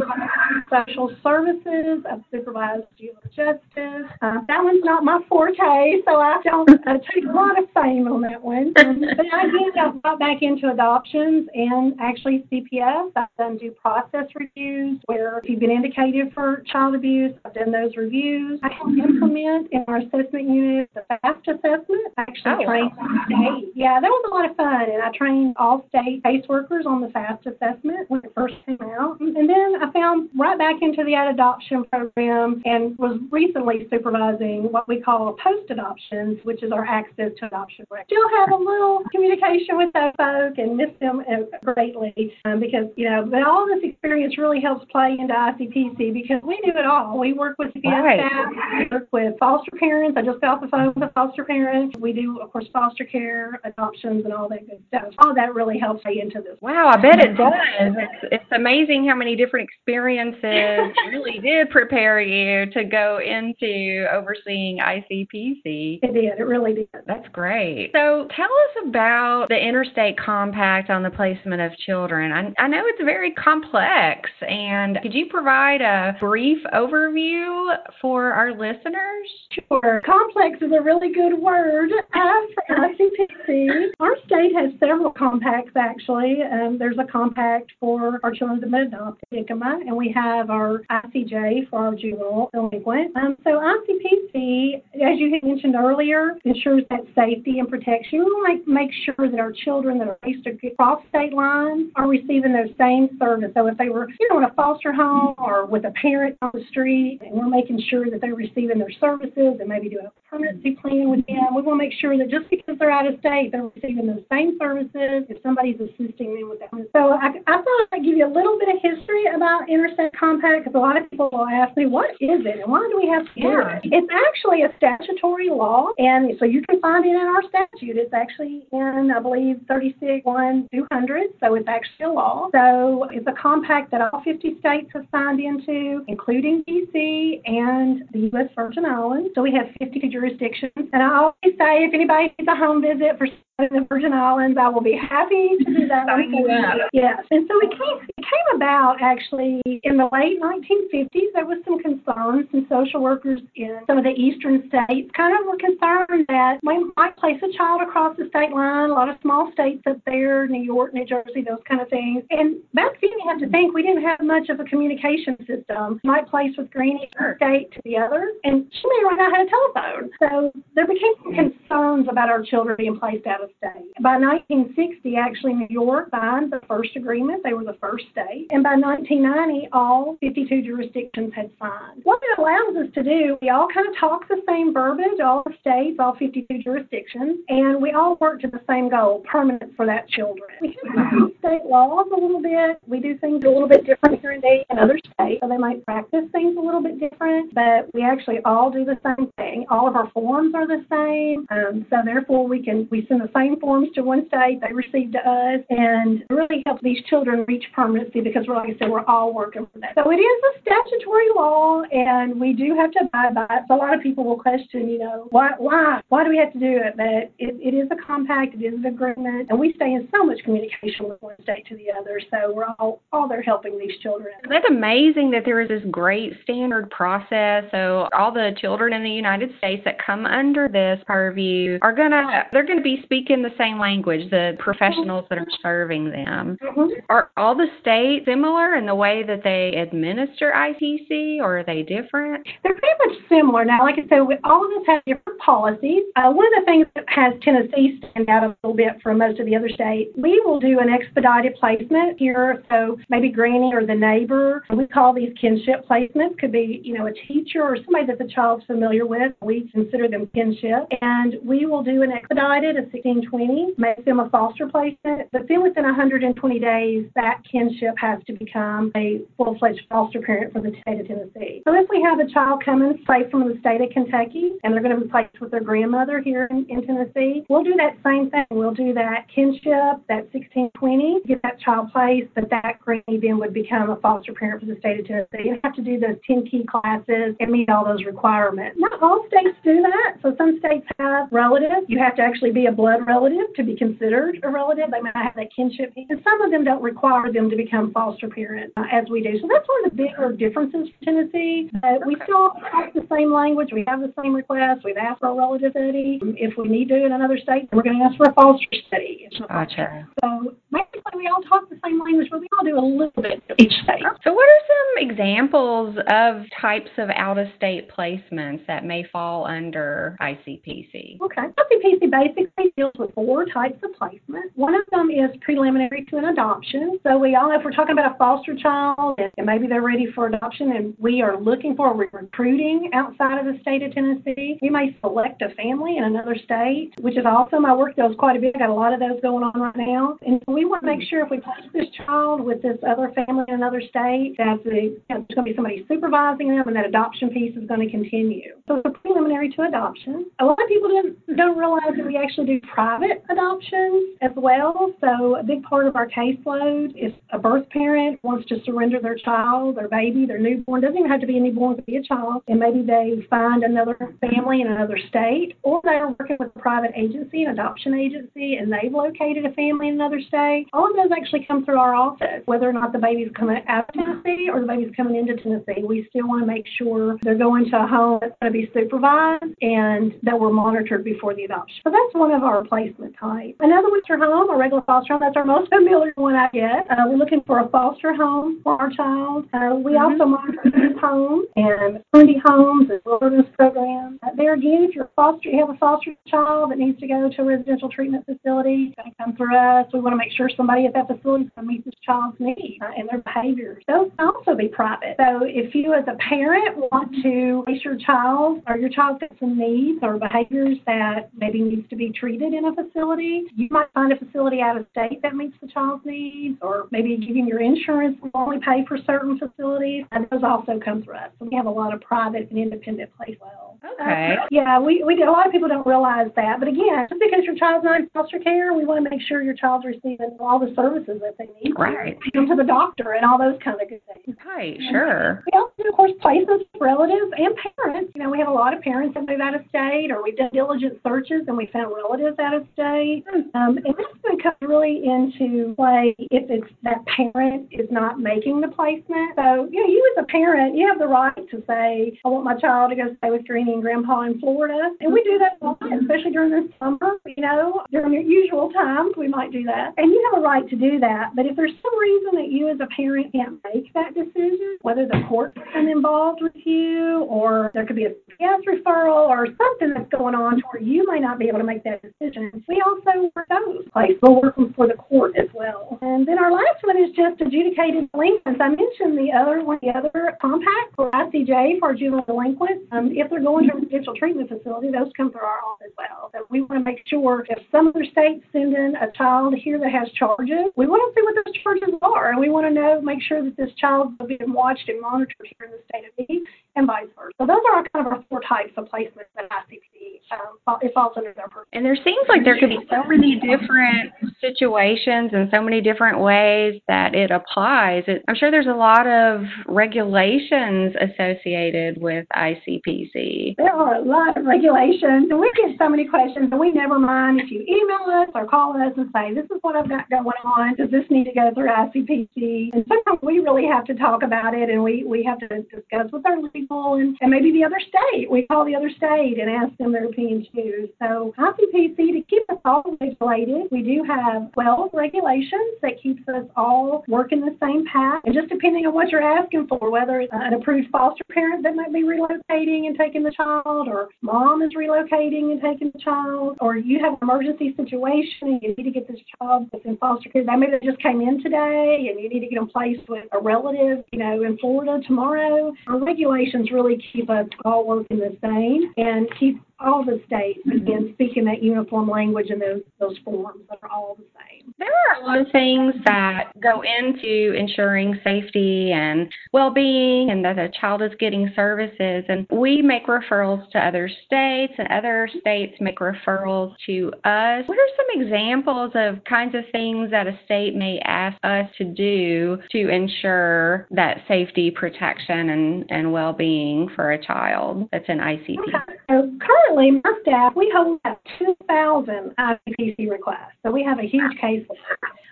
social 0.70 1.14
services. 1.22 2.04
I've 2.10 2.22
supervised 2.30 2.84
juvenile 2.98 3.22
justice. 3.34 4.10
Uh, 4.20 4.38
that 4.48 4.62
one's 4.62 4.84
not 4.84 5.04
my 5.04 5.20
forte, 5.28 6.02
so 6.04 6.16
I 6.16 6.40
don't 6.44 6.68
take 7.14 7.24
a 7.24 7.32
lot 7.32 7.58
of 7.58 7.64
fame 7.74 8.08
on 8.08 8.20
that 8.22 8.42
one. 8.42 8.72
Um, 8.82 9.00
but 9.00 9.26
I 9.32 9.44
did 9.44 9.74
got 10.02 10.18
back 10.18 10.38
into 10.42 10.70
adoptions 10.70 11.48
and 11.54 11.94
actually 12.00 12.44
CPS. 12.50 13.12
I've 13.14 13.28
done 13.38 13.56
due 13.58 13.70
process 13.70 14.24
reviews 14.34 14.98
where 15.06 15.38
if 15.38 15.48
you've 15.48 15.60
been 15.60 15.70
indicated 15.70 16.32
for 16.34 16.64
child 16.66 16.96
abuse, 16.96 17.32
I've 17.44 17.54
done 17.54 17.70
those 17.70 17.96
reviews. 17.96 18.58
I 18.64 18.70
help 18.72 18.88
implement 18.88 19.68
in 19.70 19.84
our 19.86 19.98
assessment 19.98 20.48
unit 20.48 20.90
the 20.94 21.02
FAST 21.08 21.46
assessment. 21.46 22.12
I 22.16 22.22
actually 22.22 22.52
oh, 22.52 22.64
trained 22.64 22.90
wow. 22.96 23.24
state. 23.26 23.72
Yeah, 23.76 24.00
that 24.00 24.08
was 24.08 24.30
a 24.30 24.34
lot 24.34 24.50
of 24.50 24.56
fun, 24.56 24.90
and 24.90 25.02
I 25.02 25.10
trained 25.16 25.54
all 25.58 25.86
state 25.88 26.22
caseworkers 26.24 26.86
on 26.86 27.00
the 27.00 27.08
FAST 27.10 27.41
assessment 27.46 28.08
when 28.08 28.20
it 28.24 28.32
first 28.34 28.54
came 28.66 28.78
out. 28.80 29.11
And 29.36 29.48
then 29.48 29.82
I 29.82 29.90
found 29.92 30.30
right 30.36 30.58
back 30.58 30.76
into 30.82 31.04
the 31.04 31.14
adoption 31.14 31.84
program 31.84 32.62
and 32.64 32.96
was 32.98 33.18
recently 33.30 33.86
supervising 33.90 34.70
what 34.70 34.88
we 34.88 35.00
call 35.00 35.36
post 35.42 35.70
adoptions, 35.70 36.38
which 36.44 36.62
is 36.62 36.72
our 36.72 36.84
access 36.84 37.30
to 37.38 37.46
adoption. 37.46 37.86
I 37.92 38.04
still 38.04 38.28
have 38.38 38.52
a 38.52 38.56
little 38.56 39.02
communication 39.10 39.76
with 39.76 39.92
those 39.92 40.12
folk 40.16 40.58
and 40.58 40.76
miss 40.76 40.90
them 41.00 41.22
uh, 41.30 41.72
greatly 41.72 42.34
um, 42.44 42.60
because, 42.60 42.86
you 42.96 43.08
know, 43.08 43.26
but 43.28 43.42
all 43.42 43.66
this 43.66 43.82
experience 43.82 44.38
really 44.38 44.60
helps 44.60 44.84
play 44.90 45.16
into 45.18 45.34
ICPC 45.34 46.12
because 46.12 46.42
we 46.42 46.60
do 46.64 46.72
it 46.76 46.86
all. 46.86 47.18
We 47.18 47.32
work 47.32 47.56
with 47.58 47.72
CPS 47.74 48.02
right. 48.02 48.20
staff, 48.20 48.46
we 48.78 48.88
work 48.90 49.08
with 49.12 49.34
foster 49.38 49.70
parents. 49.78 50.16
I 50.18 50.22
just 50.22 50.40
got 50.40 50.56
off 50.56 50.60
the 50.60 50.68
phone 50.68 50.92
with 50.94 51.04
a 51.04 51.12
foster 51.12 51.44
parent. 51.44 51.98
We 52.00 52.12
do, 52.12 52.40
of 52.40 52.52
course, 52.52 52.66
foster 52.72 53.04
care, 53.04 53.60
adoptions, 53.64 54.24
and 54.24 54.32
all 54.32 54.48
that 54.48 54.68
good 54.68 54.82
stuff. 54.88 55.12
All 55.18 55.34
that 55.34 55.54
really 55.54 55.78
helps 55.78 56.02
play 56.02 56.20
into 56.20 56.40
this. 56.40 56.58
Wow, 56.60 56.90
I 56.92 57.00
bet 57.00 57.20
it 57.20 57.36
does. 57.36 57.52
It's, 57.80 58.28
it's 58.32 58.52
amazing 58.52 59.06
how 59.08 59.14
many 59.22 59.36
different 59.36 59.68
experiences 59.68 60.92
really 61.10 61.38
did 61.38 61.70
prepare 61.70 62.20
you 62.20 62.68
to 62.72 62.82
go 62.82 63.20
into 63.20 64.04
overseeing 64.12 64.78
ICPC. 64.78 66.00
It 66.02 66.12
did. 66.12 66.38
It 66.38 66.42
really 66.42 66.74
did. 66.74 66.88
That's 67.06 67.28
great. 67.32 67.90
So 67.94 68.26
tell 68.34 68.46
us 68.46 68.88
about 68.88 69.46
the 69.48 69.56
Interstate 69.56 70.18
Compact 70.18 70.90
on 70.90 71.04
the 71.04 71.10
placement 71.10 71.62
of 71.62 71.70
children. 71.86 72.32
I, 72.32 72.62
I 72.62 72.66
know 72.66 72.82
it's 72.84 73.02
very 73.04 73.32
complex, 73.32 74.28
and 74.40 74.98
could 75.02 75.14
you 75.14 75.26
provide 75.30 75.80
a 75.80 76.16
brief 76.18 76.58
overview 76.74 77.76
for 78.00 78.32
our 78.32 78.50
listeners? 78.50 79.28
Sure. 79.52 80.02
Complex 80.04 80.58
is 80.62 80.72
a 80.76 80.82
really 80.82 81.12
good 81.12 81.38
word 81.38 81.90
uh, 82.12 82.20
for 82.66 82.76
ICPC. 82.76 83.90
Our 84.00 84.16
state 84.26 84.52
has 84.56 84.72
several 84.80 85.12
compacts, 85.12 85.72
actually. 85.76 86.38
Um, 86.42 86.76
there's 86.76 86.98
a 86.98 87.10
compact 87.10 87.70
for 87.78 88.18
our 88.24 88.32
children's 88.32 88.62
that 88.62 89.11
adopted, 89.12 89.86
and 89.86 89.96
we 89.96 90.12
have 90.12 90.50
our 90.50 90.82
ICJ 90.90 91.68
for 91.68 91.86
our 91.86 91.94
juvenile 91.94 92.50
delinquent. 92.52 93.16
Um, 93.16 93.36
so 93.44 93.50
ICPC, 93.50 94.82
as 94.94 95.18
you 95.18 95.32
had 95.32 95.42
mentioned 95.42 95.74
earlier, 95.74 96.38
ensures 96.44 96.82
that 96.90 97.00
safety 97.14 97.58
and 97.58 97.68
protection. 97.68 98.24
We 98.24 98.62
to 98.64 98.72
make 98.72 98.90
sure 99.04 99.30
that 99.30 99.40
our 99.40 99.52
children 99.52 99.98
that 99.98 100.08
are 100.08 100.18
raised 100.24 100.46
across 100.46 101.02
state 101.08 101.32
lines 101.32 101.90
are 101.96 102.08
receiving 102.08 102.52
those 102.52 102.74
same 102.78 103.08
service. 103.18 103.50
So 103.54 103.66
if 103.66 103.78
they 103.78 103.88
were, 103.88 104.08
you 104.20 104.28
know, 104.30 104.38
in 104.38 104.44
a 104.44 104.54
foster 104.54 104.92
home 104.92 105.34
or 105.38 105.66
with 105.66 105.84
a 105.84 105.92
parent 105.92 106.36
on 106.42 106.50
the 106.54 106.64
street, 106.68 107.20
and 107.22 107.32
we're 107.32 107.48
making 107.48 107.82
sure 107.88 108.10
that 108.10 108.20
they're 108.20 108.34
receiving 108.34 108.78
their 108.78 108.92
services 109.00 109.56
and 109.60 109.68
maybe 109.68 109.88
doing 109.88 110.06
a 110.06 110.12
permanency 110.30 110.76
plan 110.80 111.10
with 111.10 111.26
them, 111.26 111.54
we 111.54 111.62
want 111.62 111.80
to 111.80 111.84
make 111.88 111.92
sure 112.00 112.16
that 112.16 112.30
just 112.30 112.48
because 112.50 112.78
they're 112.78 112.90
out 112.90 113.06
of 113.06 113.18
state, 113.20 113.50
they're 113.52 113.68
receiving 113.74 114.06
those 114.06 114.24
same 114.30 114.56
services 114.58 115.24
if 115.28 115.42
somebody's 115.42 115.80
assisting 115.80 116.34
them 116.34 116.48
with 116.48 116.60
that. 116.60 116.70
So 116.92 117.12
I, 117.12 117.28
I 117.46 117.56
thought 117.62 117.88
I'd 117.92 118.04
give 118.04 118.16
you 118.16 118.26
a 118.26 118.32
little 118.32 118.58
bit 118.58 118.68
of 118.68 118.80
history 118.82 119.01
about 119.34 119.68
Interstate 119.68 120.12
Compact 120.18 120.64
because 120.64 120.74
a 120.74 120.78
lot 120.78 120.96
of 120.96 121.08
people 121.10 121.28
will 121.32 121.46
ask 121.46 121.76
me, 121.76 121.86
what 121.86 122.10
is 122.20 122.44
it 122.44 122.60
and 122.60 122.70
why 122.70 122.86
do 122.90 122.96
we 122.96 123.08
have 123.08 123.26
to 123.26 123.40
do 123.40 123.48
yeah. 123.48 123.76
it? 123.76 123.82
It's 123.84 124.12
actually 124.28 124.62
a 124.62 124.72
statutory 124.76 125.50
law, 125.50 125.90
and 125.98 126.32
so 126.38 126.44
you 126.44 126.62
can 126.68 126.80
find 126.80 127.04
it 127.04 127.10
in 127.10 127.16
our 127.16 127.42
statute. 127.48 127.96
It's 127.96 128.12
actually 128.12 128.66
in, 128.72 129.12
I 129.14 129.20
believe, 129.20 129.60
36 129.68 130.24
1 130.24 130.68
200, 130.72 131.22
so 131.40 131.54
it's 131.54 131.68
actually 131.68 132.06
a 132.06 132.10
law. 132.10 132.48
So 132.52 133.08
it's 133.10 133.26
a 133.26 133.34
compact 133.40 133.90
that 133.92 134.00
all 134.00 134.22
50 134.22 134.58
states 134.60 134.90
have 134.94 135.06
signed 135.10 135.40
into, 135.40 136.04
including 136.08 136.62
D.C. 136.66 137.42
and 137.46 138.02
the 138.12 138.30
U.S. 138.32 138.48
Virgin 138.54 138.84
Islands. 138.84 139.30
So 139.34 139.42
we 139.42 139.52
have 139.52 139.66
50 139.78 140.08
jurisdictions. 140.08 140.72
And 140.76 141.02
I 141.02 141.16
always 141.16 141.56
say 141.58 141.84
if 141.84 141.94
anybody 141.94 142.34
needs 142.38 142.48
a 142.48 142.56
home 142.56 142.82
visit 142.82 143.18
for 143.18 143.26
in 143.58 143.68
the 143.74 143.86
Virgin 143.88 144.12
Islands, 144.12 144.58
I 144.60 144.68
will 144.68 144.80
be 144.80 144.96
happy 144.96 145.56
to 145.58 145.64
do 145.64 145.86
that. 145.88 146.06
Sign 146.06 146.32
you 146.32 146.48
up. 146.50 146.88
Yes. 146.92 147.18
And 147.30 147.48
so 147.48 147.58
it 147.60 147.70
came 147.70 148.08
about 148.54 148.96
actually 149.00 149.60
in 149.64 149.96
the 149.96 150.08
late 150.12 150.40
1950s. 150.40 151.32
There 151.34 151.46
was 151.46 151.58
some 151.64 151.82
concerns, 151.82 152.48
some 152.50 152.66
social 152.68 153.02
workers 153.02 153.40
in 153.56 153.80
some 153.86 153.98
of 153.98 154.04
the 154.04 154.10
eastern 154.10 154.68
states 154.68 155.10
kind 155.16 155.34
of 155.38 155.46
were 155.46 155.56
concerned 155.56 156.26
that 156.28 156.58
we 156.62 156.84
might 156.96 157.16
place 157.16 157.40
a 157.42 157.56
child 157.56 157.82
across 157.82 158.16
the 158.16 158.28
state 158.28 158.52
line. 158.52 158.90
A 158.90 158.94
lot 158.94 159.08
of 159.08 159.16
small 159.22 159.50
states 159.52 159.82
up 159.86 159.98
there, 160.06 160.46
New 160.46 160.62
York, 160.62 160.94
New 160.94 161.06
Jersey, 161.06 161.42
those 161.46 161.62
kind 161.68 161.80
of 161.80 161.88
things. 161.88 162.24
And 162.30 162.56
back 162.74 163.00
then, 163.00 163.10
you 163.10 163.28
have 163.28 163.40
to 163.40 163.48
think 163.48 163.74
we 163.74 163.82
didn't 163.82 164.02
have 164.02 164.20
much 164.20 164.48
of 164.48 164.60
a 164.60 164.64
communication 164.64 165.36
system. 165.46 166.00
Might 166.04 166.28
place 166.28 166.52
with 166.56 166.70
Granny 166.70 167.08
from 167.16 167.36
state 167.36 167.72
to 167.72 167.80
the 167.84 167.96
other, 167.96 168.32
and 168.44 168.66
she 168.72 168.82
may 168.88 169.04
or 169.04 169.16
not 169.16 169.32
have 169.36 169.46
a 169.46 169.50
telephone. 169.50 170.10
So 170.20 170.52
there 170.74 170.86
became 170.86 171.14
some 171.22 171.32
mm-hmm. 171.32 171.68
concerns 171.68 172.06
about 172.10 172.28
our 172.28 172.42
children 172.42 172.76
being 172.78 172.98
placed 172.98 173.26
out 173.26 173.42
of 173.42 173.50
state. 173.58 173.92
By 174.00 174.18
1960, 174.18 175.16
actually, 175.16 175.54
New 175.54 175.68
York 175.70 176.08
signed 176.10 176.52
the 176.52 176.60
first 176.66 176.96
agreement. 176.96 177.42
They 177.44 177.54
were 177.54 177.64
the 177.64 177.78
first 177.80 178.04
state. 178.12 178.41
And 178.50 178.62
by 178.62 178.76
1990, 178.76 179.68
all 179.72 180.16
52 180.20 180.62
jurisdictions 180.62 181.32
had 181.34 181.50
signed. 181.58 182.00
What 182.04 182.20
it 182.22 182.38
allows 182.38 182.76
us 182.76 182.92
to 182.94 183.02
do, 183.02 183.38
we 183.40 183.50
all 183.50 183.68
kind 183.72 183.86
of 183.88 183.96
talk 183.98 184.28
the 184.28 184.42
same 184.48 184.72
verbiage, 184.72 185.20
all 185.20 185.42
the 185.44 185.54
states, 185.60 185.96
all 185.98 186.14
52 186.16 186.62
jurisdictions, 186.62 187.38
and 187.48 187.80
we 187.80 187.92
all 187.92 188.16
work 188.20 188.40
to 188.40 188.48
the 188.48 188.60
same 188.68 188.88
goal, 188.88 189.20
permanence 189.20 189.72
for 189.76 189.86
that 189.86 190.08
children. 190.08 190.48
We 190.60 190.76
have 190.96 191.30
state 191.38 191.64
laws 191.64 192.06
a 192.12 192.18
little 192.18 192.40
bit. 192.40 192.78
We 192.86 193.00
do 193.00 193.16
things 193.18 193.44
a 193.44 193.48
little 193.48 193.68
bit 193.68 193.84
different 193.84 194.20
here 194.20 194.32
in 194.32 194.40
Dayton 194.40 194.66
and 194.70 194.78
other 194.78 194.98
states, 194.98 195.40
so 195.42 195.48
they 195.48 195.58
might 195.58 195.84
practice 195.84 196.24
things 196.32 196.56
a 196.56 196.60
little 196.60 196.82
bit 196.82 196.98
different, 196.98 197.54
but 197.54 197.88
we 197.94 198.02
actually 198.02 198.38
all 198.44 198.70
do 198.70 198.84
the 198.84 198.98
same 199.04 199.30
thing. 199.36 199.66
All 199.70 199.88
of 199.88 199.96
our 199.96 200.10
forms 200.10 200.54
are 200.54 200.66
the 200.66 200.84
same, 200.90 201.46
um, 201.50 201.86
so 201.90 201.96
therefore 202.04 202.46
we 202.46 202.62
can 202.62 202.88
we 202.90 203.06
send 203.06 203.20
the 203.20 203.30
same 203.34 203.58
forms 203.60 203.90
to 203.94 204.02
one 204.02 204.26
state, 204.28 204.60
they 204.60 204.72
receive 204.72 205.12
to 205.12 205.18
us, 205.18 205.60
and 205.70 206.24
really 206.30 206.62
helps 206.66 206.82
these 206.82 207.02
children 207.04 207.44
reach 207.46 207.64
permanency 207.74 208.21
because, 208.22 208.44
we're, 208.46 208.56
like 208.56 208.70
I 208.74 208.78
said, 208.78 208.90
we're 208.90 209.04
all 209.04 209.34
working 209.34 209.66
for 209.72 209.78
that. 209.80 209.94
So 209.94 210.10
it 210.10 210.16
is 210.16 210.42
a 210.56 210.60
statutory 210.62 211.26
law, 211.34 211.82
and 211.90 212.40
we 212.40 212.52
do 212.52 212.74
have 212.76 212.90
to 212.92 213.00
abide 213.06 213.34
by 213.34 213.44
it. 213.44 213.62
So 213.68 213.74
a 213.74 213.76
lot 213.76 213.94
of 213.94 214.02
people 214.02 214.24
will 214.24 214.38
question, 214.38 214.88
you 214.88 214.98
know, 214.98 215.26
why 215.30 215.50
why 215.58 216.00
why 216.08 216.24
do 216.24 216.30
we 216.30 216.38
have 216.38 216.52
to 216.52 216.58
do 216.58 216.78
it? 216.84 216.94
But 216.96 217.32
it, 217.38 217.54
it 217.60 217.74
is 217.74 217.88
a 217.90 218.06
compact, 218.06 218.54
it 218.54 218.64
is 218.64 218.74
an 218.74 218.86
agreement, 218.86 219.48
and 219.50 219.58
we 219.58 219.72
stay 219.74 219.92
in 219.92 220.08
so 220.14 220.24
much 220.24 220.38
communication 220.44 221.08
with 221.08 221.20
one 221.22 221.34
state 221.42 221.66
to 221.68 221.76
the 221.76 221.86
other. 221.98 222.20
So 222.30 222.52
we're 222.52 222.66
all 222.78 223.00
all 223.12 223.28
there 223.28 223.42
helping 223.42 223.78
these 223.78 223.98
children. 224.02 224.34
That's 224.48 224.66
amazing 224.68 225.30
that 225.32 225.42
there 225.44 225.60
is 225.60 225.68
this 225.68 225.82
great 225.90 226.32
standard 226.42 226.90
process. 226.90 227.64
So 227.70 228.08
all 228.16 228.32
the 228.32 228.52
children 228.60 228.92
in 228.92 229.02
the 229.02 229.10
United 229.10 229.50
States 229.58 229.82
that 229.84 229.96
come 230.04 230.26
under 230.26 230.68
this 230.68 231.00
purview 231.06 231.78
are 231.82 231.94
gonna 231.94 232.44
they're 232.52 232.66
gonna 232.66 232.82
be 232.82 233.00
speaking 233.04 233.42
the 233.42 233.54
same 233.58 233.78
language, 233.78 234.30
the 234.30 234.56
professionals 234.58 235.24
that 235.30 235.38
are 235.38 235.46
serving 235.62 236.10
them. 236.10 236.58
Mhm. 236.62 236.90
Are 237.08 237.30
all 237.36 237.54
the 237.54 237.68
states 237.80 238.11
similar 238.24 238.74
in 238.76 238.86
the 238.86 238.94
way 238.94 239.22
that 239.22 239.42
they 239.42 239.74
administer 239.76 240.52
ITC 240.54 241.38
or 241.38 241.58
are 241.58 241.64
they 241.64 241.82
different? 241.82 242.46
They're 242.62 242.74
pretty 242.74 242.96
much 243.06 243.18
similar. 243.28 243.64
Now, 243.64 243.80
like 243.82 243.96
I 243.98 244.08
said, 244.08 244.20
we, 244.20 244.36
all 244.44 244.64
of 244.64 244.70
us 244.80 244.86
have 244.86 245.04
different 245.04 245.38
policies. 245.40 246.02
Uh, 246.16 246.30
one 246.30 246.46
of 246.46 246.60
the 246.60 246.66
things 246.66 246.86
that 246.94 247.04
has 247.08 247.34
Tennessee 247.42 248.00
stand 248.10 248.28
out 248.28 248.44
a 248.44 248.56
little 248.62 248.76
bit 248.76 249.00
from 249.02 249.18
most 249.18 249.40
of 249.40 249.46
the 249.46 249.56
other 249.56 249.68
states, 249.68 250.10
we 250.16 250.40
will 250.44 250.60
do 250.60 250.78
an 250.80 250.88
expedited 250.88 251.54
placement 251.58 252.18
here. 252.18 252.62
So 252.70 252.98
maybe 253.08 253.30
Granny 253.30 253.72
or 253.74 253.86
the 253.86 253.94
neighbor. 253.94 254.64
We 254.74 254.86
call 254.86 255.12
these 255.12 255.32
kinship 255.40 255.86
placements. 255.88 256.38
Could 256.38 256.52
be, 256.52 256.80
you 256.84 256.96
know, 256.96 257.06
a 257.06 257.12
teacher 257.12 257.62
or 257.62 257.76
somebody 257.76 258.06
that 258.06 258.18
the 258.18 258.28
child's 258.32 258.64
familiar 258.66 259.06
with. 259.06 259.32
We 259.42 259.70
consider 259.72 260.08
them 260.08 260.28
kinship. 260.34 260.86
And 261.00 261.36
we 261.44 261.66
will 261.66 261.82
do 261.82 262.02
an 262.02 262.12
expedited, 262.12 262.76
a 262.76 262.82
1620, 262.82 263.74
make 263.78 264.04
them 264.04 264.20
a 264.20 264.28
foster 264.30 264.68
placement. 264.68 265.28
But 265.32 265.48
then 265.48 265.62
within 265.62 265.84
120 265.84 266.58
days, 266.58 267.06
that 267.14 267.42
kinship 267.50 267.94
has 268.02 268.18
to 268.26 268.32
become 268.32 268.90
a 268.96 269.22
full-fledged 269.36 269.82
foster 269.88 270.20
parent 270.20 270.52
for 270.52 270.60
the 270.60 270.72
state 270.82 271.00
of 271.00 271.06
Tennessee. 271.06 271.62
So 271.64 271.72
if 271.74 271.88
we 271.88 272.02
have 272.02 272.18
a 272.18 272.28
child 272.30 272.64
coming, 272.64 272.98
say 273.06 273.30
from 273.30 273.48
the 273.48 273.56
state 273.60 273.80
of 273.80 273.90
Kentucky, 273.90 274.58
and 274.64 274.74
they're 274.74 274.82
going 274.82 274.98
to 274.98 275.04
be 275.04 275.08
placed 275.08 275.40
with 275.40 275.52
their 275.52 275.62
grandmother 275.62 276.20
here 276.20 276.48
in, 276.50 276.66
in 276.68 276.84
Tennessee, 276.84 277.44
we'll 277.48 277.62
do 277.62 277.74
that 277.76 277.96
same 278.04 278.28
thing. 278.30 278.44
We'll 278.50 278.74
do 278.74 278.92
that 278.94 279.26
kinship, 279.32 280.02
that 280.10 280.26
1620, 280.34 281.20
get 281.26 281.40
that 281.42 281.60
child 281.60 281.92
placed, 281.92 282.28
but 282.34 282.50
that 282.50 282.80
granny 282.80 283.20
then 283.22 283.38
would 283.38 283.54
become 283.54 283.90
a 283.90 283.96
foster 283.96 284.32
parent 284.32 284.60
for 284.60 284.66
the 284.66 284.78
state 284.80 284.98
of 284.98 285.06
Tennessee. 285.06 285.46
You 285.46 285.58
have 285.62 285.74
to 285.74 285.82
do 285.82 286.00
those 286.00 286.16
10 286.26 286.46
key 286.50 286.66
classes 286.66 287.36
and 287.38 287.50
meet 287.50 287.70
all 287.70 287.84
those 287.84 288.04
requirements. 288.04 288.76
Not 288.78 289.00
all 289.00 289.24
states 289.28 289.56
do 289.62 289.80
that. 289.82 290.18
So 290.22 290.34
some 290.36 290.58
states 290.58 290.86
have 290.98 291.30
relatives. 291.30 291.86
You 291.86 292.00
have 292.00 292.16
to 292.16 292.22
actually 292.22 292.50
be 292.50 292.66
a 292.66 292.72
blood 292.72 293.06
relative 293.06 293.54
to 293.56 293.62
be 293.62 293.76
considered 293.76 294.40
a 294.42 294.48
relative. 294.50 294.90
They 294.90 295.00
might 295.00 295.16
have 295.16 295.34
that 295.36 295.54
kinship. 295.54 295.92
And 295.96 296.20
some 296.24 296.42
of 296.42 296.50
them 296.50 296.64
don't 296.64 296.82
require 296.82 297.32
them 297.32 297.48
to 297.50 297.56
become 297.56 297.91
foster 297.92 298.28
parents 298.28 298.72
uh, 298.76 298.84
as 298.92 299.04
we 299.10 299.22
do. 299.22 299.38
So 299.40 299.48
that's 299.52 299.68
one 299.68 299.84
of 299.84 299.90
the 299.90 299.96
bigger 299.96 300.32
differences 300.32 300.88
for 300.88 301.04
Tennessee. 301.04 301.70
Uh, 301.82 301.98
we 302.06 302.16
still 302.24 302.50
talk 302.70 302.92
the 302.94 303.06
same 303.10 303.32
language. 303.32 303.70
We 303.72 303.84
have 303.86 304.00
the 304.00 304.12
same 304.22 304.34
requests. 304.34 304.84
We've 304.84 304.96
asked 304.96 305.20
for 305.20 305.28
a 305.28 305.34
relative 305.34 305.72
study. 305.72 306.20
If 306.36 306.56
we 306.56 306.68
need 306.68 306.88
to 306.88 307.06
in 307.06 307.12
another 307.12 307.38
state, 307.38 307.68
we're 307.72 307.82
going 307.82 307.98
to 307.98 308.04
ask 308.04 308.16
for 308.16 308.26
a 308.26 308.32
foster 308.34 308.66
study. 308.86 309.28
Gotcha. 309.48 310.08
So 310.22 310.54
basically, 310.70 311.12
we 311.16 311.28
all 311.28 311.42
talk 311.42 311.68
the 311.68 311.78
same 311.84 312.00
language, 312.00 312.28
but 312.30 312.40
we 312.40 312.48
all 312.58 312.64
do 312.64 312.78
a 312.78 312.80
little 312.80 313.22
bit 313.22 313.42
of 313.48 313.56
each 313.58 313.72
state. 313.84 314.02
So, 314.24 314.32
what 314.32 314.48
are 314.48 314.62
some 314.68 315.10
examples 315.10 315.96
of 316.08 316.42
types 316.60 316.90
of 316.98 317.10
out 317.10 317.38
of 317.38 317.46
state 317.56 317.90
placements 317.90 318.66
that 318.66 318.84
may 318.84 319.04
fall 319.12 319.46
under 319.46 320.16
ICPC? 320.20 321.20
Okay. 321.20 321.42
ICPC 321.42 322.10
basically 322.10 322.72
deals 322.76 322.92
with 322.98 323.14
four 323.14 323.46
types 323.46 323.78
of 323.82 323.92
placement. 323.94 324.52
One 324.54 324.74
of 324.74 324.82
them 324.90 325.10
is 325.10 325.30
preliminary 325.40 326.04
to 326.10 326.16
an 326.16 326.26
adoption. 326.26 326.98
So 327.02 327.18
we 327.18 327.34
all, 327.34 327.50
if 327.52 327.64
we're 327.64 327.72
talking 327.72 327.81
about 327.90 328.14
a 328.14 328.18
foster 328.18 328.54
child 328.54 329.18
and 329.36 329.46
maybe 329.46 329.66
they're 329.66 329.82
ready 329.82 330.06
for 330.14 330.26
adoption 330.26 330.72
and 330.72 330.94
we 330.98 331.22
are 331.22 331.40
looking 331.40 331.76
for 331.76 331.94
recruiting 331.94 332.90
outside 332.92 333.38
of 333.38 333.52
the 333.52 333.60
state 333.60 333.82
of 333.82 333.92
Tennessee, 333.92 334.58
we 334.60 334.70
may 334.70 334.96
select 335.00 335.42
a 335.42 335.50
family 335.54 335.96
in 335.96 336.04
another 336.04 336.36
state, 336.44 336.92
which 337.00 337.16
is 337.16 337.24
awesome. 337.26 337.66
I 337.66 337.74
work 337.74 337.96
those 337.96 338.14
quite 338.18 338.36
a 338.36 338.40
bit. 338.40 338.54
I 338.54 338.58
Got 338.58 338.70
a 338.70 338.74
lot 338.74 338.92
of 338.92 339.00
those 339.00 339.20
going 339.20 339.42
on 339.42 339.60
right 339.60 339.76
now. 339.76 340.18
And 340.24 340.42
we 340.46 340.64
want 340.64 340.82
to 340.82 340.86
make 340.86 341.02
sure 341.08 341.24
if 341.24 341.30
we 341.30 341.40
place 341.40 341.64
this 341.72 341.86
child 342.06 342.40
with 342.40 342.62
this 342.62 342.78
other 342.86 343.12
family 343.14 343.44
in 343.48 343.54
another 343.54 343.80
state, 343.80 344.34
that 344.38 344.62
the, 344.64 344.70
you 344.70 345.02
know, 345.10 345.26
there's 345.26 345.34
going 345.34 345.46
to 345.46 345.50
be 345.50 345.56
somebody 345.56 345.84
supervising 345.88 346.48
them 346.48 346.68
and 346.68 346.76
that 346.76 346.86
adoption 346.86 347.30
piece 347.30 347.56
is 347.56 347.66
going 347.66 347.80
to 347.80 347.90
continue. 347.90 348.54
So 348.68 348.76
it's 348.76 348.86
a 348.86 348.90
preliminary 348.90 349.50
to 349.50 349.62
adoption. 349.62 350.26
A 350.38 350.44
lot 350.44 350.62
of 350.62 350.68
people 350.68 350.88
don't, 350.88 351.36
don't 351.36 351.58
realize 351.58 351.96
that 351.96 352.06
we 352.06 352.16
actually 352.16 352.46
do 352.46 352.60
private 352.72 353.24
adoptions 353.30 354.16
as 354.20 354.30
well. 354.36 354.94
So 355.00 355.36
a 355.36 355.42
big 355.42 355.62
part 355.62 355.86
of 355.86 355.96
our 355.96 356.08
caseload 356.08 356.92
is 356.96 357.12
a 357.32 357.38
birth 357.38 357.68
parent 357.72 358.18
wants 358.22 358.48
to 358.48 358.62
surrender 358.64 359.00
their 359.00 359.16
child, 359.16 359.76
their 359.76 359.88
baby, 359.88 360.26
their 360.26 360.38
newborn. 360.38 360.80
Doesn't 360.80 360.96
even 360.96 361.10
have 361.10 361.20
to 361.20 361.26
be 361.26 361.36
a 361.36 361.40
newborn, 361.40 361.76
could 361.76 361.86
be 361.86 361.96
a 361.96 362.02
child. 362.02 362.42
And 362.48 362.58
maybe 362.58 362.82
they 362.82 363.26
find 363.28 363.62
another 363.62 363.96
family 364.20 364.60
in 364.60 364.68
another 364.68 364.98
state, 365.08 365.56
or 365.62 365.80
they're 365.84 366.08
working 366.08 366.36
with 366.38 366.50
a 366.54 366.58
private 366.58 366.92
agency, 366.96 367.44
an 367.44 367.52
adoption 367.52 367.94
agency, 367.94 368.56
and 368.56 368.72
they've 368.72 368.92
located 368.92 369.44
a 369.44 369.52
family 369.52 369.88
in 369.88 369.94
another 369.94 370.20
state. 370.20 370.66
All 370.72 370.88
of 370.88 370.96
those 370.96 371.10
actually 371.16 371.44
come 371.44 371.64
through 371.64 371.78
our 371.78 371.94
office, 371.94 372.42
whether 372.46 372.68
or 372.68 372.72
not 372.72 372.92
the 372.92 372.98
baby's 372.98 373.30
coming 373.36 373.62
out 373.68 373.88
of 373.88 373.94
Tennessee 373.94 374.48
or 374.52 374.60
the 374.60 374.66
baby's 374.66 374.94
coming 374.96 375.16
into 375.16 375.36
Tennessee. 375.42 375.82
We 375.84 376.06
still 376.10 376.28
want 376.28 376.42
to 376.42 376.46
make 376.46 376.66
sure 376.78 377.18
they're 377.22 377.34
going 377.34 377.70
to 377.70 377.82
a 377.82 377.86
home 377.86 378.18
that's 378.20 378.34
going 378.40 378.52
to 378.52 378.58
be 378.58 378.70
supervised 378.74 379.42
and 379.62 380.14
that 380.22 380.38
we're 380.38 380.52
monitored 380.52 381.04
before 381.04 381.34
the 381.34 381.44
adoption. 381.44 381.80
So 381.84 381.90
that's 381.90 382.14
one 382.14 382.32
of 382.32 382.42
our 382.42 382.64
placement 382.64 383.16
types. 383.18 383.56
Another 383.60 383.88
your 384.08 384.18
home, 384.18 384.50
a 384.50 384.56
regular 384.56 384.82
foster 384.82 385.14
home. 385.14 385.20
That's 385.20 385.36
our 385.36 385.44
most 385.44 385.70
familiar 385.72 386.12
one 386.16 386.34
I 386.34 386.48
get. 386.52 386.86
Uh, 386.90 387.04
we're 387.06 387.16
looking 387.16 387.42
for 387.46 387.58
a 387.62 387.68
foster 387.68 388.14
home 388.14 388.60
for 388.64 388.80
our 388.80 388.90
child. 388.90 389.46
Uh, 389.52 389.76
we 389.76 389.92
Mhm. 389.92 390.02
also 390.02 390.24
monitor 390.26 390.68
youth 390.76 390.98
homes 390.98 391.46
and 391.56 392.02
maternity 392.12 392.38
homes 392.44 392.90
and 392.90 393.00
wilderness 393.04 393.46
programs. 393.56 394.18
Uh, 394.22 394.30
there 394.34 394.54
again, 394.54 394.84
if 394.84 394.94
you're 394.94 395.10
foster, 395.14 395.48
you 395.48 395.58
have 395.58 395.70
a 395.70 395.74
foster 395.74 396.14
child 396.26 396.70
that 396.70 396.78
needs 396.78 396.98
to 396.98 397.06
go 397.06 397.28
to 397.28 397.42
a 397.42 397.44
residential 397.44 397.88
treatment 397.88 398.24
facility, 398.26 398.86
it's 398.86 398.96
going 398.96 399.10
to 399.10 399.16
come 399.16 399.36
through 399.36 399.56
us. 399.56 399.86
We 399.92 400.00
want 400.00 400.12
to 400.14 400.16
make 400.16 400.32
sure 400.32 400.48
somebody 400.56 400.86
at 400.86 400.94
that 400.94 401.06
facility 401.06 401.48
to 401.56 401.62
meet 401.62 401.84
this 401.84 401.94
child's 402.02 402.38
needs 402.40 402.82
uh, 402.82 402.90
and 402.96 403.08
their 403.08 403.18
behaviors. 403.20 403.82
Those 403.86 404.10
can 404.18 404.28
also 404.28 404.54
be 404.54 404.68
private. 404.68 405.16
So 405.18 405.44
if 405.44 405.74
you 405.74 405.94
as 405.94 406.04
a 406.08 406.16
parent 406.16 406.76
want 406.90 407.14
to 407.22 407.62
place 407.66 407.84
your 407.84 407.96
child 407.96 408.62
or 408.66 408.76
your 408.76 408.90
child's 408.90 409.20
got 409.20 409.30
some 409.38 409.56
needs 409.56 410.00
or 410.02 410.18
behaviors 410.18 410.78
that 410.86 411.30
maybe 411.36 411.60
needs 411.60 411.88
to 411.90 411.96
be 411.96 412.10
treated 412.10 412.54
in 412.54 412.64
a 412.64 412.74
facility, 412.74 413.44
you 413.54 413.68
might 413.70 413.90
find 413.94 414.12
a 414.12 414.16
facility 414.16 414.60
out 414.60 414.76
of 414.76 414.86
state 414.90 415.22
that 415.22 415.36
meets 415.36 415.54
the 415.60 415.68
child's 415.68 416.04
needs 416.04 416.58
or 416.60 416.86
maybe 416.90 417.16
giving 417.16 417.46
your 417.52 417.60
insurance 417.60 418.16
will 418.22 418.30
only 418.34 418.58
pay 418.60 418.82
for 418.88 418.96
certain 419.06 419.38
facilities. 419.38 420.06
And 420.12 420.26
those 420.30 420.42
also 420.42 420.80
come 420.82 421.02
through 421.02 421.16
us. 421.16 421.30
So 421.38 421.44
we 421.44 421.56
have 421.56 421.66
a 421.66 421.70
lot 421.70 421.92
of 421.92 422.00
private 422.00 422.48
and 422.50 422.58
independent 422.58 423.14
places. 423.14 423.42
Well. 423.42 423.71
Okay. 423.84 424.36
Uh, 424.38 424.46
yeah, 424.50 424.78
we, 424.78 425.02
we 425.04 425.16
do. 425.16 425.24
A 425.24 425.30
lot 425.30 425.46
of 425.46 425.52
people 425.52 425.68
don't 425.68 425.86
realize 425.86 426.28
that. 426.36 426.58
But 426.58 426.68
again, 426.68 427.06
just 427.08 427.20
because 427.20 427.44
your 427.44 427.56
child's 427.56 427.84
not 427.84 428.00
in 428.00 428.08
foster 428.14 428.38
care, 428.38 428.72
we 428.74 428.84
want 428.84 429.02
to 429.04 429.10
make 429.10 429.20
sure 429.26 429.42
your 429.42 429.54
child's 429.54 429.84
receiving 429.84 430.36
all 430.38 430.58
the 430.58 430.72
services 430.76 431.20
that 431.20 431.36
they 431.38 431.48
need. 431.60 431.74
Right. 431.76 432.16
Them 432.32 432.46
to 432.46 432.56
the 432.56 432.64
doctor 432.64 433.12
and 433.12 433.24
all 433.24 433.38
those 433.38 433.58
kind 433.62 433.80
of 433.80 433.88
good 433.88 434.00
things. 434.06 434.36
Right, 434.46 434.78
sure. 434.90 435.42
We 435.52 435.58
also, 435.58 435.88
of 435.88 435.94
course, 435.94 436.12
placements 436.22 436.64
for 436.78 436.86
relatives 436.86 437.32
and 437.36 437.54
parents. 437.76 438.12
You 438.14 438.22
know, 438.22 438.30
we 438.30 438.38
have 438.38 438.48
a 438.48 438.52
lot 438.52 438.74
of 438.74 438.80
parents 438.82 439.14
that 439.14 439.26
move 439.26 439.40
out 439.40 439.54
of 439.54 439.62
state, 439.68 440.10
or 440.10 440.22
we've 440.22 440.36
done 440.36 440.50
diligence 440.52 440.94
searches 441.02 441.42
and 441.48 441.56
we 441.56 441.66
found 441.72 441.92
relatives 441.94 442.38
out 442.38 442.54
of 442.54 442.66
state. 442.74 443.24
Um, 443.54 443.78
and 443.82 443.94
this 443.96 444.06
one 444.22 444.38
comes 444.38 444.56
really 444.60 445.02
into 445.04 445.74
play 445.74 446.14
if 446.18 446.48
it's 446.50 446.70
that 446.82 446.98
parent 447.06 447.68
is 447.70 447.88
not 447.90 448.20
making 448.20 448.60
the 448.60 448.68
placement. 448.68 449.34
So, 449.36 449.68
you 449.70 449.80
know, 449.80 449.88
you 449.88 450.14
as 450.16 450.24
a 450.24 450.26
parent, 450.26 450.76
you 450.76 450.86
have 450.86 450.98
the 450.98 451.08
right 451.08 451.34
to 451.34 451.62
say, 451.66 452.18
I 452.24 452.28
want 452.28 452.44
my 452.44 452.56
child 452.56 452.90
to 452.90 452.96
go 452.96 453.14
stay 453.18 453.30
with 453.30 453.46
Granny 453.46 453.71
and 453.72 453.82
Grandpa 453.82 454.22
in 454.22 454.40
Florida. 454.40 454.90
And 455.00 455.12
we 455.12 455.22
do 455.22 455.38
that 455.38 455.58
a 455.60 455.64
lot, 455.64 455.78
especially 456.00 456.32
during 456.32 456.50
the 456.50 456.68
summer, 456.78 457.18
you 457.24 457.42
know, 457.42 457.82
during 457.90 458.12
your 458.12 458.22
usual 458.22 458.70
times, 458.70 459.12
we 459.16 459.28
might 459.28 459.52
do 459.52 459.64
that. 459.64 459.94
And 459.96 460.10
you 460.10 460.30
have 460.32 460.42
a 460.42 460.44
right 460.44 460.68
to 460.68 460.76
do 460.76 460.98
that. 461.00 461.34
But 461.34 461.46
if 461.46 461.56
there's 461.56 461.72
some 461.82 461.98
reason 461.98 462.30
that 462.36 462.48
you 462.50 462.68
as 462.68 462.78
a 462.80 462.88
parent 462.94 463.32
can't 463.32 463.58
make 463.72 463.92
that 463.94 464.14
decision, 464.14 464.78
whether 464.82 465.06
the 465.06 465.22
court's 465.28 465.58
been 465.74 465.88
involved 465.88 466.40
with 466.42 466.52
you 466.54 467.24
or 467.28 467.70
there 467.74 467.86
could 467.86 467.96
be 467.96 468.04
a 468.04 468.10
PS 468.10 468.64
referral 468.66 469.28
or 469.28 469.46
something 469.46 469.94
that's 469.94 470.10
going 470.10 470.34
on 470.34 470.56
to 470.56 470.62
where 470.70 470.82
you 470.82 471.06
might 471.06 471.22
not 471.22 471.38
be 471.38 471.48
able 471.48 471.58
to 471.58 471.64
make 471.64 471.84
that 471.84 472.02
decision, 472.02 472.64
we 472.68 472.82
also 472.84 473.30
work 473.34 473.46
those 473.48 473.88
places. 473.92 474.16
We'll 474.22 474.40
work 474.40 474.56
them 474.56 474.72
for 474.74 474.86
the 474.86 474.94
court 474.94 475.32
as 475.36 475.48
well. 475.54 475.98
And 476.02 476.26
then 476.26 476.38
our 476.38 476.52
last 476.52 476.82
one 476.82 476.96
is 476.96 477.14
just 477.14 477.40
adjudicated 477.40 478.10
delinquents. 478.12 478.60
I 478.60 478.68
mentioned 478.68 479.18
the 479.18 479.32
other 479.32 479.64
one, 479.64 479.78
the 479.82 479.90
other 479.90 480.36
compact 480.40 480.94
for 480.96 481.10
ICJ 481.10 481.78
for 481.80 481.94
juvenile 481.94 482.24
delinquents. 482.24 482.84
Um, 482.92 483.10
if 483.12 483.30
they're 483.30 483.42
going 483.42 483.61
residential 483.68 484.14
treatment 484.14 484.48
facility, 484.48 484.90
those 484.90 485.10
come 485.16 485.30
through 485.30 485.42
our 485.42 485.60
office 485.64 485.86
as 485.86 485.92
well. 485.98 486.30
So 486.32 486.46
we 486.50 486.62
want 486.62 486.80
to 486.80 486.84
make 486.84 487.02
sure 487.06 487.44
if 487.48 487.58
some 487.70 487.88
other 487.88 488.04
states 488.04 488.44
send 488.52 488.74
in 488.74 488.94
a 488.96 489.10
child 489.12 489.54
here 489.54 489.78
that 489.78 489.90
has 489.90 490.08
charges, 490.12 490.72
we 490.76 490.86
want 490.86 491.02
to 491.02 491.08
see 491.14 491.24
what 491.24 491.34
those 491.44 491.54
charges 491.62 491.94
are, 492.02 492.30
and 492.30 492.40
we 492.40 492.50
want 492.50 492.66
to 492.66 492.72
know, 492.72 493.00
make 493.00 493.22
sure 493.22 493.42
that 493.42 493.56
this 493.56 493.70
child 493.78 494.14
is 494.20 494.26
being 494.26 494.52
watched 494.52 494.88
and 494.88 495.00
monitored 495.00 495.34
here 495.42 495.66
in 495.66 495.72
the 495.72 495.82
state 495.88 496.06
of 496.06 496.14
East 496.28 496.48
and 496.76 496.86
vice 496.86 497.08
versa. 497.16 497.34
So 497.38 497.46
those 497.46 497.62
are 497.70 497.84
kind 497.92 498.06
of 498.06 498.12
our 498.12 498.24
four 498.28 498.40
types 498.40 498.72
of 498.76 498.86
placements 498.86 499.30
that 499.36 499.50
ICP 499.50 500.02
um, 500.32 500.78
it 500.80 500.92
falls 500.94 501.12
under 501.16 501.32
their 501.32 501.48
purpose. 501.48 501.68
And 501.72 501.84
there 501.84 501.96
seems 501.96 502.26
like 502.28 502.44
there 502.44 502.58
could 502.58 502.70
be 502.70 502.78
so 502.88 503.02
many 503.04 503.36
different 503.36 504.12
situations 504.42 505.30
and 505.32 505.48
so 505.50 505.62
many 505.62 505.80
different 505.80 506.20
ways 506.20 506.80
that 506.88 507.14
it 507.14 507.30
applies. 507.30 508.02
It, 508.06 508.22
I'm 508.28 508.34
sure 508.34 508.50
there's 508.50 508.66
a 508.66 508.76
lot 508.76 509.06
of 509.06 509.42
regulations 509.66 510.94
associated 511.00 512.02
with 512.02 512.26
ICPC. 512.36 513.54
There 513.56 513.72
are 513.72 513.94
a 513.94 514.02
lot 514.02 514.36
of 514.36 514.44
regulations, 514.44 515.30
and 515.30 515.38
we 515.38 515.50
get 515.56 515.78
so 515.78 515.88
many 515.88 516.06
questions, 516.06 516.48
and 516.50 516.58
we 516.58 516.72
never 516.72 516.98
mind 516.98 517.40
if 517.40 517.50
you 517.50 517.62
email 517.62 518.20
us 518.20 518.28
or 518.34 518.46
call 518.46 518.76
us 518.76 518.92
and 518.96 519.08
say, 519.14 519.32
this 519.32 519.44
is 519.44 519.58
what 519.62 519.76
I've 519.76 519.88
got 519.88 520.10
going 520.10 520.26
on. 520.44 520.74
Does 520.76 520.90
this 520.90 521.04
need 521.08 521.24
to 521.24 521.32
go 521.32 521.50
through 521.54 521.68
ICPC? 521.68 522.70
And 522.72 522.84
sometimes 522.88 523.20
we 523.22 523.38
really 523.38 523.66
have 523.66 523.84
to 523.86 523.94
talk 523.94 524.22
about 524.22 524.54
it, 524.54 524.68
and 524.68 524.82
we, 524.82 525.04
we 525.04 525.22
have 525.24 525.38
to 525.38 525.48
discuss 525.48 526.10
with 526.12 526.26
our 526.26 526.42
legal 526.42 526.94
and, 526.94 527.16
and 527.20 527.30
maybe 527.30 527.52
the 527.52 527.64
other 527.64 527.80
state. 527.80 528.30
We 528.30 528.46
call 528.46 528.64
the 528.64 528.74
other 528.74 528.90
state 528.90 529.38
and 529.38 529.48
ask 529.48 529.76
them 529.78 529.92
their 529.92 530.06
opinion 530.06 530.46
too. 530.54 530.88
So 531.00 531.32
ICPC, 531.38 531.96
to 531.96 532.22
keep 532.28 532.42
us 532.50 532.58
all 532.64 532.96
regulated, 533.00 533.68
we 533.70 533.82
do 533.82 534.02
have 534.32 534.52
12 534.52 534.90
regulations 534.92 535.78
that 535.82 536.00
keeps 536.02 536.22
us 536.28 536.44
all 536.56 537.04
working 537.08 537.40
the 537.40 537.56
same 537.62 537.84
path. 537.86 538.22
And 538.24 538.34
just 538.34 538.48
depending 538.48 538.86
on 538.86 538.94
what 538.94 539.10
you're 539.10 539.22
asking 539.22 539.66
for, 539.68 539.90
whether 539.90 540.20
it's 540.20 540.32
an 540.32 540.54
approved 540.54 540.88
foster 540.90 541.24
parent 541.30 541.62
that 541.64 541.74
might 541.74 541.92
be 541.92 542.02
relocating 542.02 542.86
and 542.86 542.96
taking 542.96 543.22
the 543.22 543.32
child, 543.32 543.88
or 543.88 544.08
mom 544.22 544.62
is 544.62 544.70
relocating 544.76 545.52
and 545.52 545.60
taking 545.60 545.90
the 545.92 546.00
child, 546.00 546.56
or 546.60 546.76
you 546.76 547.00
have 547.00 547.14
an 547.14 547.18
emergency 547.22 547.74
situation 547.76 548.48
and 548.48 548.62
you 548.62 548.74
need 548.74 548.84
to 548.84 548.90
get 548.90 549.08
this 549.08 549.20
child 549.38 549.68
that's 549.72 549.84
in 549.84 549.96
foster 549.98 550.28
care. 550.30 550.44
Maybe 550.44 550.72
they 550.72 550.86
just 550.86 551.02
came 551.02 551.20
in 551.20 551.42
today 551.42 552.06
and 552.08 552.20
you 552.20 552.28
need 552.28 552.40
to 552.40 552.46
get 552.46 552.56
them 552.56 552.68
placed 552.68 553.08
with 553.08 553.24
a 553.32 553.40
relative, 553.40 554.04
you 554.12 554.18
know, 554.18 554.42
in 554.42 554.58
Florida 554.58 555.00
tomorrow. 555.06 555.72
Our 555.86 556.04
regulations 556.04 556.70
really 556.70 557.02
keep 557.12 557.30
us 557.30 557.46
all 557.64 557.86
working 557.86 558.18
the 558.18 558.36
same 558.42 558.92
and 558.96 559.28
keep 559.38 559.60
all 559.82 560.04
the 560.04 560.20
states 560.26 560.60
again 560.74 561.10
speaking 561.14 561.44
that 561.44 561.62
uniform 561.62 562.08
language 562.08 562.46
and 562.50 562.60
those 562.60 562.82
those 562.98 563.18
forms 563.24 563.64
are 563.70 563.90
all 563.90 564.16
the 564.16 564.24
same. 564.34 564.74
There 564.78 564.88
are 564.88 565.22
a 565.22 565.26
lot 565.26 565.40
of 565.40 565.52
things 565.52 565.94
that 566.06 566.52
go 566.60 566.82
into 566.82 567.54
ensuring 567.54 568.18
safety 568.24 568.92
and 568.92 569.28
well-being, 569.52 570.30
and 570.30 570.44
that 570.44 570.56
the 570.56 570.68
child 570.80 571.02
is 571.02 571.10
getting 571.18 571.52
services. 571.54 572.24
And 572.28 572.46
we 572.50 572.82
make 572.82 573.06
referrals 573.06 573.68
to 573.72 573.78
other 573.78 574.10
states, 574.26 574.72
and 574.78 574.88
other 574.88 575.28
states 575.40 575.74
make 575.80 575.98
referrals 575.98 576.74
to 576.86 577.12
us. 577.24 577.64
What 577.66 577.78
are 577.78 577.92
some 577.96 578.22
examples 578.22 578.92
of 578.94 579.22
kinds 579.24 579.54
of 579.54 579.64
things 579.72 580.10
that 580.10 580.26
a 580.26 580.38
state 580.44 580.74
may 580.74 581.00
ask 581.04 581.36
us 581.42 581.68
to 581.78 581.84
do 581.84 582.58
to 582.70 582.88
ensure 582.88 583.86
that 583.90 584.18
safety, 584.28 584.70
protection, 584.70 585.50
and, 585.50 585.84
and 585.90 586.12
well-being 586.12 586.88
for 586.94 587.12
a 587.12 587.24
child 587.24 587.88
that's 587.92 588.08
in 588.08 588.18
ICP? 588.18 588.58
Okay. 588.58 588.98
So 589.08 589.30
currently, 589.40 589.71
my 589.76 590.12
staff, 590.22 590.54
we 590.54 590.70
hold 590.74 591.00
about 591.04 591.20
2,000 591.38 592.34
ICPC 592.38 593.10
requests. 593.10 593.52
So 593.64 593.70
we 593.70 593.82
have 593.82 593.98
a 593.98 594.06
huge 594.06 594.36
case 594.40 594.66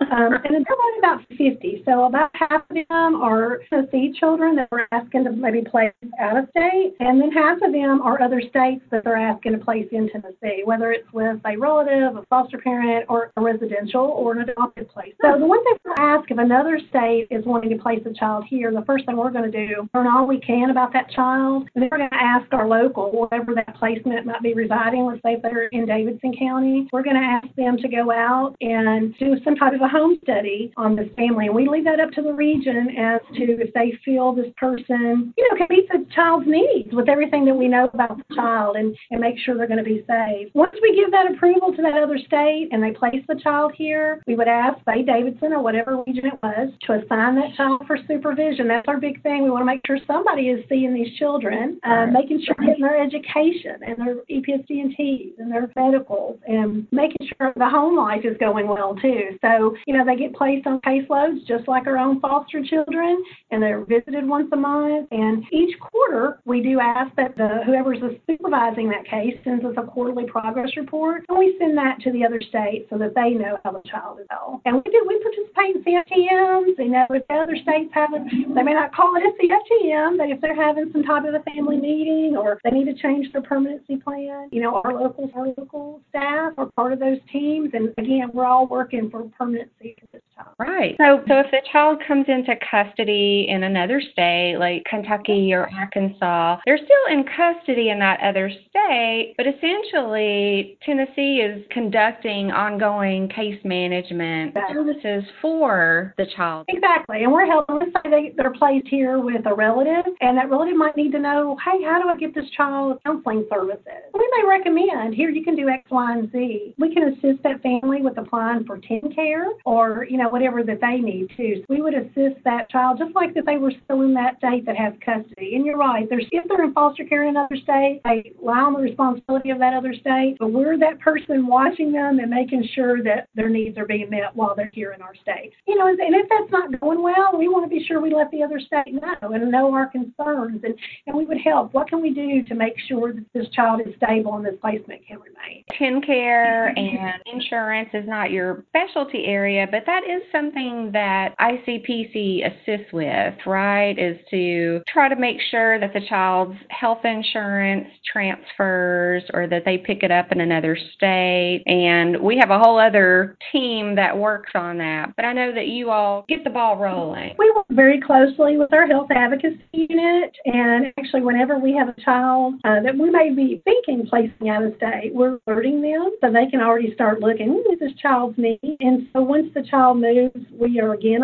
um, 0.00 0.32
and 0.32 0.54
they're 0.54 0.76
only 0.82 0.98
about 0.98 1.20
50. 1.28 1.82
So 1.84 2.04
about 2.04 2.30
half 2.34 2.62
of 2.70 2.76
them 2.88 3.20
are 3.22 3.60
Tennessee 3.68 4.12
children 4.18 4.56
that 4.56 4.68
we're 4.72 4.86
asking 4.92 5.24
to 5.24 5.32
maybe 5.32 5.62
place 5.62 5.92
out 6.18 6.36
of 6.36 6.48
state. 6.50 6.94
And 7.00 7.20
then 7.20 7.30
half 7.30 7.58
of 7.62 7.72
them 7.72 8.00
are 8.02 8.20
other 8.22 8.40
states 8.40 8.82
that 8.90 9.04
they're 9.04 9.16
asking 9.16 9.52
to 9.52 9.58
place 9.58 9.86
in 9.92 10.08
Tennessee, 10.08 10.62
whether 10.64 10.92
it's 10.92 11.10
with 11.12 11.38
a 11.44 11.56
relative, 11.56 12.16
a 12.16 12.24
foster 12.30 12.58
parent, 12.58 13.06
or 13.08 13.30
a 13.36 13.40
residential 13.40 14.02
or 14.02 14.32
an 14.32 14.48
adopted 14.48 14.88
place. 14.88 15.12
So 15.22 15.38
the 15.38 15.46
one 15.46 15.62
thing 15.64 15.76
we 15.84 15.92
ask 15.98 16.30
if 16.30 16.38
another 16.38 16.80
state 16.88 17.28
is 17.30 17.44
wanting 17.44 17.70
to 17.70 17.82
place 17.82 18.00
a 18.06 18.12
child 18.12 18.44
here, 18.48 18.72
the 18.72 18.84
first 18.86 19.06
thing 19.06 19.16
we're 19.16 19.30
going 19.30 19.50
to 19.50 19.66
do, 19.66 19.88
learn 19.94 20.06
all 20.06 20.26
we 20.26 20.40
can 20.40 20.70
about 20.70 20.92
that 20.94 21.10
child. 21.10 21.68
And 21.74 21.82
then 21.82 21.88
we're 21.92 21.98
going 21.98 22.10
to 22.10 22.22
ask 22.22 22.46
our 22.52 22.66
local, 22.66 23.10
wherever 23.12 23.54
that 23.54 23.76
placement 23.76 24.19
might 24.26 24.42
be 24.42 24.54
residing, 24.54 25.06
let's 25.06 25.22
say 25.22 25.34
if 25.34 25.42
they're 25.42 25.68
in 25.68 25.86
Davidson 25.86 26.34
County, 26.38 26.88
we're 26.92 27.02
going 27.02 27.16
to 27.16 27.22
ask 27.22 27.48
them 27.56 27.76
to 27.78 27.88
go 27.88 28.10
out 28.10 28.56
and 28.60 29.16
do 29.18 29.36
some 29.44 29.54
type 29.56 29.74
of 29.74 29.80
a 29.80 29.88
home 29.88 30.18
study 30.22 30.72
on 30.76 30.96
this 30.96 31.08
family. 31.16 31.46
And 31.46 31.54
we 31.54 31.68
leave 31.68 31.84
that 31.84 32.00
up 32.00 32.10
to 32.12 32.22
the 32.22 32.32
region 32.32 32.96
as 32.98 33.20
to 33.36 33.42
if 33.60 33.72
they 33.74 33.92
feel 34.04 34.32
this 34.32 34.52
person, 34.56 35.32
you 35.36 35.48
know, 35.48 35.56
can 35.56 35.66
meet 35.70 35.88
the 35.88 36.06
child's 36.14 36.46
needs 36.46 36.92
with 36.92 37.08
everything 37.08 37.44
that 37.46 37.54
we 37.54 37.68
know 37.68 37.90
about 37.92 38.18
the 38.18 38.34
child 38.34 38.76
and, 38.76 38.96
and 39.10 39.20
make 39.20 39.36
sure 39.38 39.56
they're 39.56 39.66
going 39.66 39.82
to 39.82 39.84
be 39.84 40.04
safe. 40.06 40.48
Once 40.54 40.74
we 40.82 40.96
give 40.96 41.10
that 41.10 41.32
approval 41.32 41.72
to 41.74 41.82
that 41.82 42.02
other 42.02 42.18
state 42.18 42.68
and 42.72 42.82
they 42.82 42.90
place 42.92 43.22
the 43.28 43.40
child 43.42 43.72
here, 43.76 44.22
we 44.26 44.34
would 44.34 44.48
ask, 44.48 44.78
say, 44.86 45.02
Davidson 45.02 45.52
or 45.52 45.62
whatever 45.62 46.02
region 46.06 46.26
it 46.26 46.38
was, 46.42 46.72
to 46.86 46.94
assign 46.94 47.34
that 47.36 47.54
child 47.56 47.82
for 47.86 47.98
supervision. 48.08 48.68
That's 48.68 48.88
our 48.88 48.98
big 48.98 49.22
thing. 49.22 49.44
We 49.44 49.50
want 49.50 49.62
to 49.62 49.66
make 49.66 49.80
sure 49.86 49.98
somebody 50.06 50.48
is 50.48 50.64
seeing 50.68 50.94
these 50.94 51.16
children, 51.18 51.80
uh, 51.84 52.06
making 52.06 52.42
sure 52.44 52.54
getting 52.66 52.82
their 52.82 53.00
education 53.00 53.76
and 53.86 53.96
their 53.98 54.09
EPSD&Ts 54.30 55.38
and 55.38 55.50
their 55.50 55.70
medicals 55.76 56.38
and 56.46 56.86
making 56.92 57.28
sure 57.36 57.52
the 57.56 57.68
home 57.68 57.96
life 57.96 58.24
is 58.24 58.36
going 58.38 58.68
well 58.68 58.94
too. 58.96 59.38
So, 59.42 59.74
you 59.86 59.96
know, 59.96 60.04
they 60.04 60.16
get 60.16 60.34
placed 60.34 60.66
on 60.66 60.80
caseloads 60.80 61.46
just 61.46 61.68
like 61.68 61.86
our 61.86 61.98
own 61.98 62.20
foster 62.20 62.62
children 62.64 63.22
and 63.50 63.62
they're 63.62 63.84
visited 63.84 64.26
once 64.26 64.48
a 64.52 64.56
month. 64.56 65.08
And 65.10 65.44
each 65.52 65.78
quarter 65.80 66.40
we 66.44 66.62
do 66.62 66.80
ask 66.80 67.14
that 67.16 67.36
the 67.36 67.60
whoever's 67.66 67.98
supervising 68.26 68.88
that 68.90 69.06
case 69.06 69.36
sends 69.44 69.64
us 69.64 69.74
a 69.76 69.82
quarterly 69.82 70.26
progress 70.26 70.70
report 70.76 71.24
and 71.28 71.38
we 71.38 71.56
send 71.58 71.76
that 71.78 72.00
to 72.00 72.12
the 72.12 72.24
other 72.24 72.40
states 72.40 72.86
so 72.90 72.98
that 72.98 73.14
they 73.14 73.30
know 73.30 73.58
how 73.64 73.72
the 73.72 73.82
child 73.88 74.20
is 74.20 74.26
going. 74.30 74.60
And 74.64 74.76
we 74.76 74.90
do 74.90 75.04
we 75.06 75.20
participate 75.22 75.76
in 75.76 75.84
CFTMs, 75.84 76.78
you 76.78 76.90
know, 76.90 77.06
if 77.10 77.26
the 77.28 77.34
other 77.34 77.56
states 77.56 77.90
haven't 77.92 78.54
they 78.54 78.62
may 78.62 78.74
not 78.74 78.94
call 78.94 79.14
it 79.16 79.22
a 79.22 79.32
CFTM, 79.38 80.18
but 80.18 80.30
if 80.30 80.40
they're 80.40 80.54
having 80.54 80.90
some 80.92 81.02
type 81.02 81.24
of 81.24 81.34
a 81.34 81.42
family 81.42 81.76
meeting 81.76 82.36
or 82.36 82.60
they 82.64 82.70
need 82.70 82.86
to 82.86 82.94
change 82.94 83.30
their 83.32 83.42
permanency 83.42 83.99
plan, 84.00 84.48
you 84.52 84.62
know, 84.62 84.80
our 84.84 84.94
local 84.94 85.30
our 85.34 85.48
local 85.56 86.00
staff 86.08 86.52
are 86.58 86.66
part 86.76 86.92
of 86.92 86.98
those 86.98 87.18
teams 87.32 87.70
and 87.72 87.90
again 87.98 88.30
we're 88.32 88.44
all 88.44 88.66
working 88.66 89.10
for 89.10 89.24
permanency 89.38 89.96
for 89.98 90.06
this 90.12 90.22
child. 90.34 90.54
Right. 90.58 90.96
So 90.98 91.22
so 91.28 91.40
if 91.40 91.50
the 91.50 91.60
child 91.70 92.02
comes 92.06 92.26
into 92.28 92.54
custody 92.70 93.46
in 93.48 93.64
another 93.64 94.00
state 94.12 94.56
like 94.58 94.84
Kentucky 94.84 95.52
or 95.52 95.68
Arkansas, 95.72 96.58
they're 96.64 96.78
still 96.78 97.12
in 97.12 97.24
custody 97.36 97.90
in 97.90 97.98
that 97.98 98.20
other 98.20 98.50
state, 98.68 99.34
but 99.36 99.46
essentially 99.46 100.78
Tennessee 100.84 101.40
is 101.40 101.64
conducting 101.70 102.50
ongoing 102.50 103.28
case 103.28 103.60
management 103.64 104.56
services 104.72 105.24
for 105.40 106.14
the 106.18 106.26
child. 106.36 106.66
Exactly. 106.68 107.24
And 107.24 107.32
we're 107.32 107.46
helping 107.46 107.76
let's 107.76 107.92
say 107.92 108.10
they, 108.10 108.34
they're 108.36 108.52
placed 108.52 108.88
here 108.88 109.20
with 109.20 109.46
a 109.46 109.54
relative 109.54 110.12
and 110.20 110.36
that 110.36 110.50
relative 110.50 110.76
might 110.76 110.96
need 110.96 111.12
to 111.12 111.18
know, 111.18 111.56
hey, 111.64 111.82
how 111.84 112.00
do 112.02 112.08
I 112.08 112.16
get 112.16 112.34
this 112.34 112.48
child 112.56 112.98
counseling 113.04 113.46
services? 113.52 113.80
We 114.12 114.30
may 114.36 114.48
recommend 114.48 115.14
here 115.14 115.30
you 115.30 115.44
can 115.44 115.56
do 115.56 115.68
X, 115.68 115.90
Y, 115.90 116.12
and 116.12 116.30
Z. 116.32 116.74
We 116.78 116.94
can 116.94 117.12
assist 117.12 117.42
that 117.42 117.62
family 117.62 118.02
with 118.02 118.18
applying 118.18 118.64
for 118.64 118.78
TennCare 118.78 119.52
or, 119.64 120.06
you 120.08 120.18
know, 120.18 120.28
whatever 120.28 120.62
that 120.62 120.80
they 120.80 120.98
need 120.98 121.30
too. 121.36 121.56
So 121.58 121.64
we 121.68 121.80
would 121.80 121.94
assist 121.94 122.42
that 122.44 122.70
child 122.70 122.98
just 122.98 123.14
like 123.14 123.30
if 123.34 123.44
they 123.44 123.56
were 123.56 123.72
still 123.84 124.02
in 124.02 124.14
that 124.14 124.38
state 124.38 124.66
that 124.66 124.76
has 124.76 124.94
custody. 125.04 125.54
And 125.54 125.64
you're 125.64 125.78
right, 125.78 126.08
there's 126.08 126.26
if 126.32 126.44
they're 126.48 126.64
in 126.64 126.72
foster 126.72 127.04
care 127.04 127.24
in 127.24 127.30
another 127.30 127.56
state, 127.56 128.00
they 128.04 128.32
allow 128.42 128.66
on 128.66 128.72
the 128.74 128.80
responsibility 128.80 129.50
of 129.50 129.58
that 129.58 129.74
other 129.74 129.94
state, 129.94 130.36
but 130.38 130.52
we're 130.52 130.78
that 130.78 131.00
person 131.00 131.46
watching 131.46 131.92
them 131.92 132.18
and 132.18 132.30
making 132.30 132.68
sure 132.74 133.02
that 133.02 133.28
their 133.34 133.48
needs 133.48 133.78
are 133.78 133.86
being 133.86 134.10
met 134.10 134.34
while 134.34 134.54
they're 134.54 134.70
here 134.72 134.92
in 134.92 135.02
our 135.02 135.14
state. 135.14 135.52
You 135.66 135.78
know, 135.78 135.86
and 135.86 135.98
if 136.00 136.28
that's 136.28 136.50
not 136.50 136.80
going 136.80 137.02
well, 137.02 137.38
we 137.38 137.48
want 137.48 137.70
to 137.70 137.74
be 137.74 137.84
sure 137.84 138.00
we 138.00 138.14
let 138.14 138.30
the 138.30 138.42
other 138.42 138.60
state 138.60 138.92
know 138.92 139.32
and 139.32 139.50
know 139.50 139.72
our 139.72 139.86
concerns 139.86 140.60
and, 140.64 140.74
and 141.06 141.16
we 141.16 141.24
would 141.24 141.40
help. 141.40 141.72
What 141.74 141.88
can 141.88 142.02
we 142.02 142.12
do 142.12 142.42
to 142.42 142.54
make 142.54 142.74
sure 142.88 143.12
that 143.12 143.24
this 143.34 143.48
child 143.50 143.79
is 143.80 143.94
stable 143.96 144.34
and 144.36 144.44
this 144.44 144.54
placement 144.60 145.06
can 145.06 145.18
remain? 145.18 145.64
TennCare 145.78 146.76
and 146.78 147.22
insurance 147.32 147.88
is 147.94 148.06
not 148.06 148.30
your 148.30 148.64
specialty 148.68 149.24
area, 149.26 149.66
but 149.70 149.84
that 149.86 150.02
is 150.04 150.22
something 150.32 150.90
that 150.92 151.34
ICPC 151.38 152.46
assists 152.46 152.92
with, 152.92 153.34
right? 153.46 153.98
Is 153.98 154.18
to 154.30 154.82
try 154.88 155.08
to 155.08 155.16
make 155.16 155.38
sure 155.50 155.78
that 155.80 155.92
the 155.92 156.00
child's 156.08 156.56
health 156.68 157.04
insurance 157.04 157.86
transfers 158.10 159.22
or 159.32 159.46
that 159.48 159.64
they 159.64 159.78
pick 159.78 160.02
it 160.02 160.10
up 160.10 160.32
in 160.32 160.40
another 160.40 160.76
state. 160.94 161.62
And 161.66 162.20
we 162.20 162.38
have 162.38 162.50
a 162.50 162.58
whole 162.58 162.78
other 162.78 163.36
team 163.52 163.94
that 163.96 164.16
works 164.16 164.52
on 164.54 164.78
that. 164.78 165.14
But 165.16 165.24
I 165.24 165.32
know 165.32 165.54
that 165.54 165.68
you 165.68 165.90
all 165.90 166.24
get 166.28 166.44
the 166.44 166.50
ball 166.50 166.76
rolling. 166.76 167.34
We 167.38 167.52
work 167.54 167.66
very 167.70 168.00
closely 168.00 168.56
with 168.56 168.72
our 168.72 168.86
health 168.86 169.08
advocacy 169.10 169.60
unit. 169.72 170.34
And 170.44 170.92
actually, 170.98 171.22
whenever 171.22 171.58
we 171.58 171.74
have 171.74 171.88
a 171.88 172.00
child 172.00 172.54
uh, 172.64 172.80
that 172.82 172.96
we 172.96 173.10
may 173.10 173.30
be 173.30 173.62
thinking 173.70 174.06
placing 174.06 174.48
out 174.48 174.62
of 174.62 174.74
state, 174.76 175.12
we're 175.14 175.38
alerting 175.46 175.80
them 175.82 176.10
so 176.20 176.32
they 176.32 176.46
can 176.46 176.60
already 176.60 176.92
start 176.94 177.20
looking, 177.20 177.54
what 177.54 177.74
is 177.74 177.78
this 177.78 177.92
child's 178.00 178.36
need? 178.38 178.76
And 178.80 179.08
so 179.12 179.22
once 179.22 179.50
the 179.54 179.62
child 179.62 179.98
moves, 179.98 180.46
we 180.52 180.80
are 180.80 180.94
again 180.94 181.22